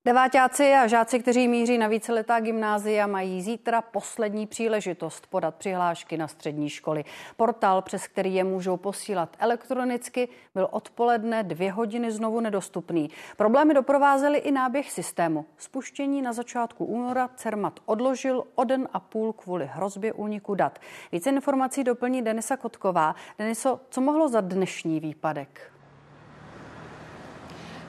[0.04, 6.28] Devátáci a žáci, kteří míří na víceletá gymnázia, mají zítra poslední příležitost podat přihlášky na
[6.28, 7.04] střední školy.
[7.36, 13.10] Portál, přes který je můžou posílat elektronicky, byl odpoledne dvě hodiny znovu nedostupný.
[13.36, 15.46] Problémy doprovázely i náběh systému.
[15.56, 20.78] Spuštění na začátku února Cermat odložil o den a půl kvůli hrozbě úniku dat.
[21.12, 23.14] Více informací doplní Denisa Kotková.
[23.38, 25.71] Deniso, co mohlo za dnešní výpadek?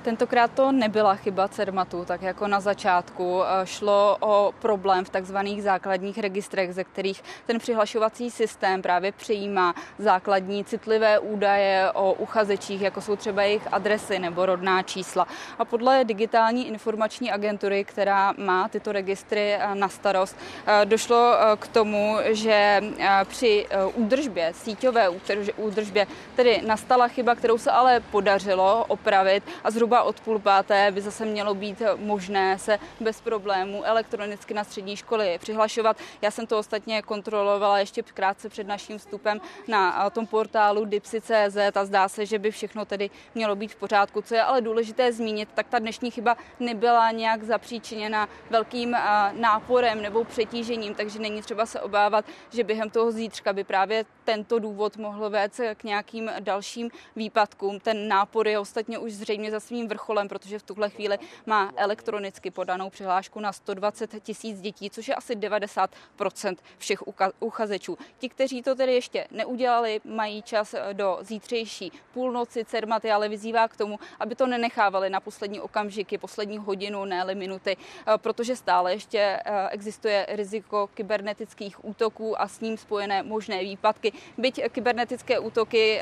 [0.04, 3.42] Tentokrát to nebyla chyba Cermatu, tak jako na začátku.
[3.44, 9.76] Eh, šlo o problém v takzvaných základních registrech, ze kterých ten přihlašovací systém právě přijímá
[10.00, 15.28] základní citlivé údaje o uchazečích, jako jsou třeba jejich adresy nebo rodná čísla.
[15.60, 21.68] A podle digitální informační agentury, která má tyto registry eh, na starost, eh, došlo k
[21.68, 22.82] tomu, že
[23.24, 25.10] při údržbě, síťové
[25.58, 30.92] údržbě, tedy nastala chyba, kterou se ale podařilo opravit a zhruba zhruba od půl páté
[30.92, 35.98] by zase mělo být možné se bez problémů elektronicky na střední školy přihlašovat.
[36.22, 41.86] Já jsem to ostatně kontrolovala ještě krátce před naším vstupem na tom portálu dipsy.cz a
[41.86, 44.22] zdá se, že by všechno tedy mělo být v pořádku.
[44.22, 48.96] Co je ale důležité zmínit, tak ta dnešní chyba nebyla nějak zapříčiněna velkým
[49.32, 54.60] náporem nebo přetížením, takže není třeba se obávat, že během toho zítřka by právě tento
[54.60, 57.80] důvod mohl vést k nějakým dalším výpadkům.
[57.80, 62.52] Ten nápor je ostatně už zřejmě za svým vrcholem, protože v tuhle chvíli má elektronicky
[62.52, 67.04] podanou přihlášku na 120 tisíc dětí, což je asi 90% všech
[67.40, 67.98] uchazečů.
[68.18, 72.66] Ti, kteří to tedy ještě neudělali, mají čas eh, do zítřejší půlnoci.
[72.66, 77.78] Cermaty ale vyzývá k tomu, aby to nenechávali na poslední okamžiky, poslední hodinu, ne minuty,
[77.78, 84.12] eh, protože stále ještě eh, existuje riziko kybernetických útoků a s ním spojené možné výpadky.
[84.38, 86.02] Byť kybernetické útoky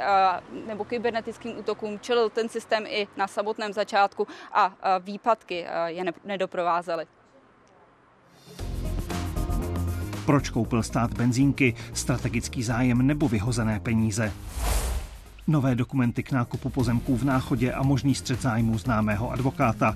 [0.65, 7.05] nebo kybernetickým útokům čelil ten systém i na samotném samotném začátku a výpadky je nedoprovázely.
[10.25, 14.31] Proč koupil stát benzínky, strategický zájem nebo vyhozené peníze?
[15.47, 19.95] Nové dokumenty k nákupu pozemků v Náchodě a možný střed zájmů známého advokáta.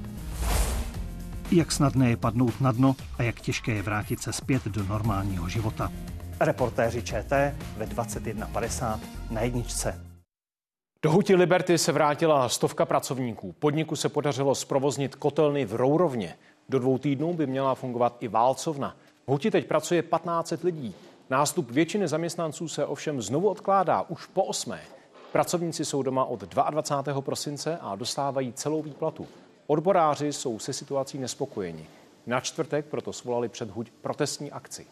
[1.52, 5.50] Jak snadné je padnout na dno a jak těžké je vrátit se zpět do normálního
[5.50, 5.92] života.
[6.40, 9.00] Reportéři ČT ve 21.50
[9.30, 10.05] na jedničce.
[11.06, 13.52] Do Huti Liberty se vrátila stovka pracovníků.
[13.52, 16.38] Podniku se podařilo zprovoznit kotelny v Rourovně.
[16.70, 18.96] Do dvou týdnů by měla fungovat i válcovna.
[19.28, 20.96] V Huti teď pracuje 15 lidí.
[21.30, 24.82] Nástup většiny zaměstnanců se ovšem znovu odkládá už po osmé.
[25.32, 27.22] Pracovníci jsou doma od 22.
[27.22, 29.28] prosince a dostávají celou výplatu.
[29.68, 31.88] Odboráři jsou se situací nespokojeni.
[32.28, 34.86] Na čtvrtek proto svolali před Huť protestní akci.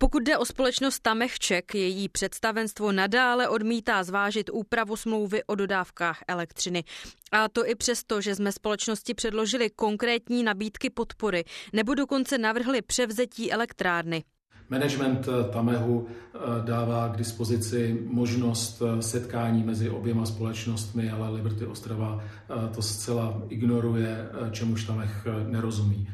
[0.00, 6.84] Pokud jde o společnost Tamechček, její představenstvo nadále odmítá zvážit úpravu smlouvy o dodávkách elektřiny.
[7.32, 13.52] A to i přesto, že jsme společnosti předložili konkrétní nabídky podpory nebo dokonce navrhli převzetí
[13.52, 14.24] elektrárny.
[14.70, 22.20] Management Tamehu eh, dává k dispozici možnost eh, setkání mezi oběma společnostmi, ale Liberty Ostrava
[22.20, 26.08] eh, to zcela ignoruje, čemuž Tamech nerozumí.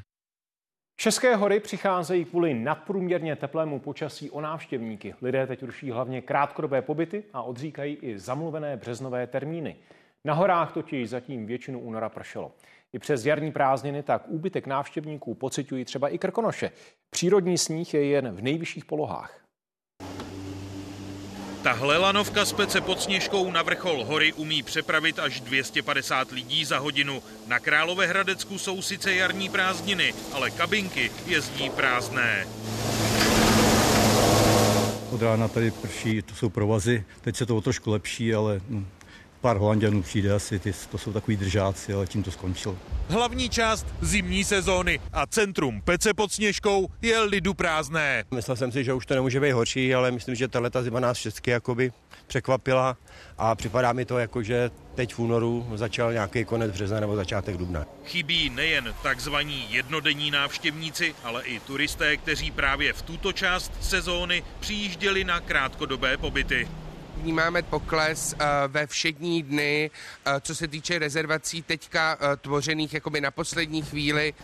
[0.96, 5.14] České hory přicházejí kvůli nadprůměrně teplému počasí o návštěvníky.
[5.22, 9.76] Lidé teď ruší hlavně krátkodobé pobyty a odříkají i zamluvené březnové termíny.
[10.24, 12.52] Na horách totiž zatím většinu února pršelo.
[12.92, 16.70] I přes jarní prázdniny tak úbytek návštěvníků pocitují třeba i Krkonoše.
[17.10, 19.40] Přírodní sníh je jen v nejvyšších polohách.
[21.64, 26.78] Tahle lanovka s pece pod Sněžkou na vrchol hory umí přepravit až 250 lidí za
[26.78, 27.22] hodinu.
[27.46, 32.46] Na Královéhradecku jsou sice jarní prázdniny, ale kabinky jezdí prázdné.
[35.10, 38.86] Od rána tady prší, to jsou provazy, teď se to trošku lepší, ale hm,
[39.44, 42.76] pár holanděnů přijde asi, ty, to jsou takový držáci, ale tím to skončilo.
[43.08, 48.24] Hlavní část zimní sezóny a centrum Pece pod Sněžkou je lidu prázdné.
[48.34, 51.16] Myslel jsem si, že už to nemůže být horší, ale myslím, že tahle zima nás
[51.16, 51.92] všechny jakoby
[52.26, 52.96] překvapila
[53.38, 57.56] a připadá mi to jako, že teď v únoru začal nějaký konec března nebo začátek
[57.56, 57.86] dubna.
[58.04, 65.24] Chybí nejen takzvaní jednodenní návštěvníci, ale i turisté, kteří právě v tuto část sezóny přijížděli
[65.24, 66.68] na krátkodobé pobyty
[67.16, 69.90] vnímáme pokles eh, ve všední dny,
[70.26, 74.34] eh, co se týče rezervací teďka eh, tvořených jakoby na poslední chvíli.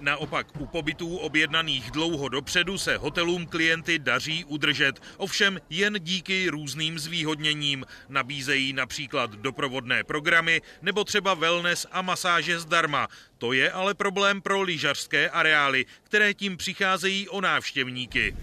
[0.00, 6.98] Naopak u pobytů objednaných dlouho dopředu se hotelům klienty daří udržet, ovšem jen díky různým
[6.98, 7.86] zvýhodněním.
[8.08, 13.08] Nabízejí například doprovodné programy nebo třeba wellness a masáže zdarma.
[13.38, 18.36] To je ale problém pro lyžařské areály, které tím přicházejí o návštěvníky.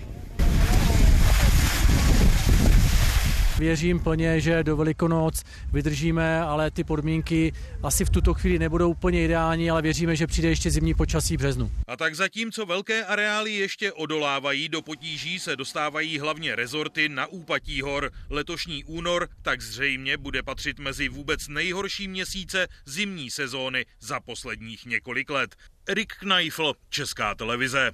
[3.61, 7.53] Věřím plně, že do Velikonoc vydržíme, ale ty podmínky
[7.83, 11.39] asi v tuto chvíli nebudou úplně ideální, ale věříme, že přijde ještě zimní počasí v
[11.39, 11.71] březnu.
[11.87, 17.81] A tak zatímco velké areály ještě odolávají, do potíží se dostávají hlavně rezorty na úpatí
[17.81, 18.11] hor.
[18.29, 25.29] Letošní únor tak zřejmě bude patřit mezi vůbec nejhorší měsíce zimní sezóny za posledních několik
[25.29, 25.55] let.
[25.87, 27.91] Erik Kneifl, Česká televize.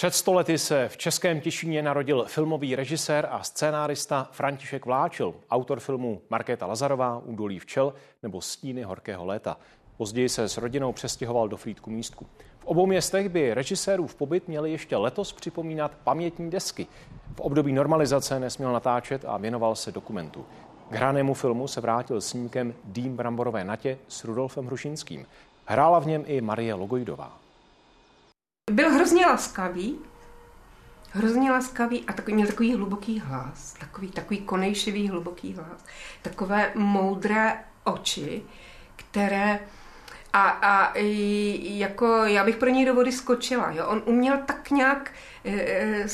[0.00, 6.20] Před stolety se v Českém Těšíně narodil filmový režisér a scénárista František Vláčil, autor filmů
[6.30, 9.56] Markéta Lazarová, Údolí včel nebo Stíny horkého léta.
[9.96, 12.26] Později se s rodinou přestěhoval do Frýdku místku.
[12.58, 16.86] V obou městech by režisérův pobyt měli ještě letos připomínat pamětní desky.
[17.34, 20.46] V období normalizace nesměl natáčet a věnoval se dokumentu.
[20.90, 25.26] K hranému filmu se vrátil snímkem Dým bramborové natě s Rudolfem Hrušinským.
[25.64, 27.39] Hrála v něm i Marie Logojdová.
[28.70, 29.98] Byl hrozně laskavý,
[31.10, 35.84] hrozně laskavý a takový, měl takový hluboký hlas, takový, takový konejšivý hluboký hlas,
[36.22, 38.42] takové moudré oči,
[38.96, 39.60] které
[40.32, 43.70] a, a jako já bych pro něj do vody skočila.
[43.70, 43.86] Jo?
[43.86, 45.12] On uměl tak nějak,
[45.44, 46.06] e,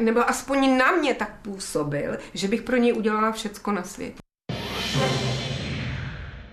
[0.00, 4.25] nebo aspoň na mě tak působil, že bych pro něj udělala všecko na světě.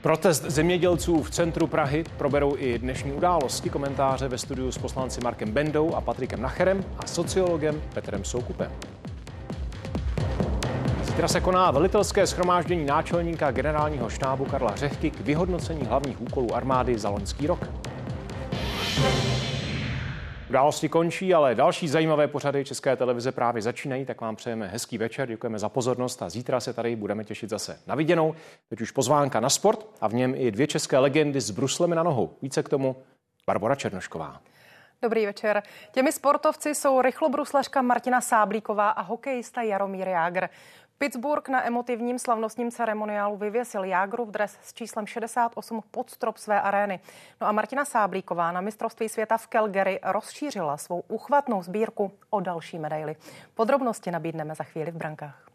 [0.03, 3.69] Protest zemědělců v centru Prahy proberou i dnešní události.
[3.69, 8.71] Komentáře ve studiu s poslanci Markem Bendou a Patrikem Nacherem a sociologem Petrem Soukupem.
[11.03, 16.99] Zítra se koná velitelské schromáždění náčelníka generálního štábu Karla Řehky k vyhodnocení hlavních úkolů armády
[16.99, 17.67] za loňský rok.
[20.53, 25.27] Události končí, ale další zajímavé pořady České televize právě začínají, tak vám přejeme hezký večer,
[25.27, 28.35] děkujeme za pozornost a zítra se tady budeme těšit zase na viděnou.
[28.69, 32.03] Teď už pozvánka na sport a v něm i dvě české legendy s bruslemi na
[32.03, 32.37] nohou.
[32.41, 32.95] Více k tomu
[33.47, 34.41] Barbara Černošková.
[35.01, 35.63] Dobrý večer.
[35.91, 40.47] Těmi sportovci jsou rychlobruslařka Martina Sáblíková a hokejista Jaromír Jágr.
[41.03, 46.99] Pittsburgh na emotivním slavnostním ceremoniálu vyvěsil Jágrův dres s číslem 68 pod strop své arény.
[47.41, 52.79] No a Martina Sáblíková na mistrovství světa v Calgary rozšířila svou uchvatnou sbírku o další
[52.79, 53.15] medaily.
[53.53, 55.52] Podrobnosti nabídneme za chvíli v brankách.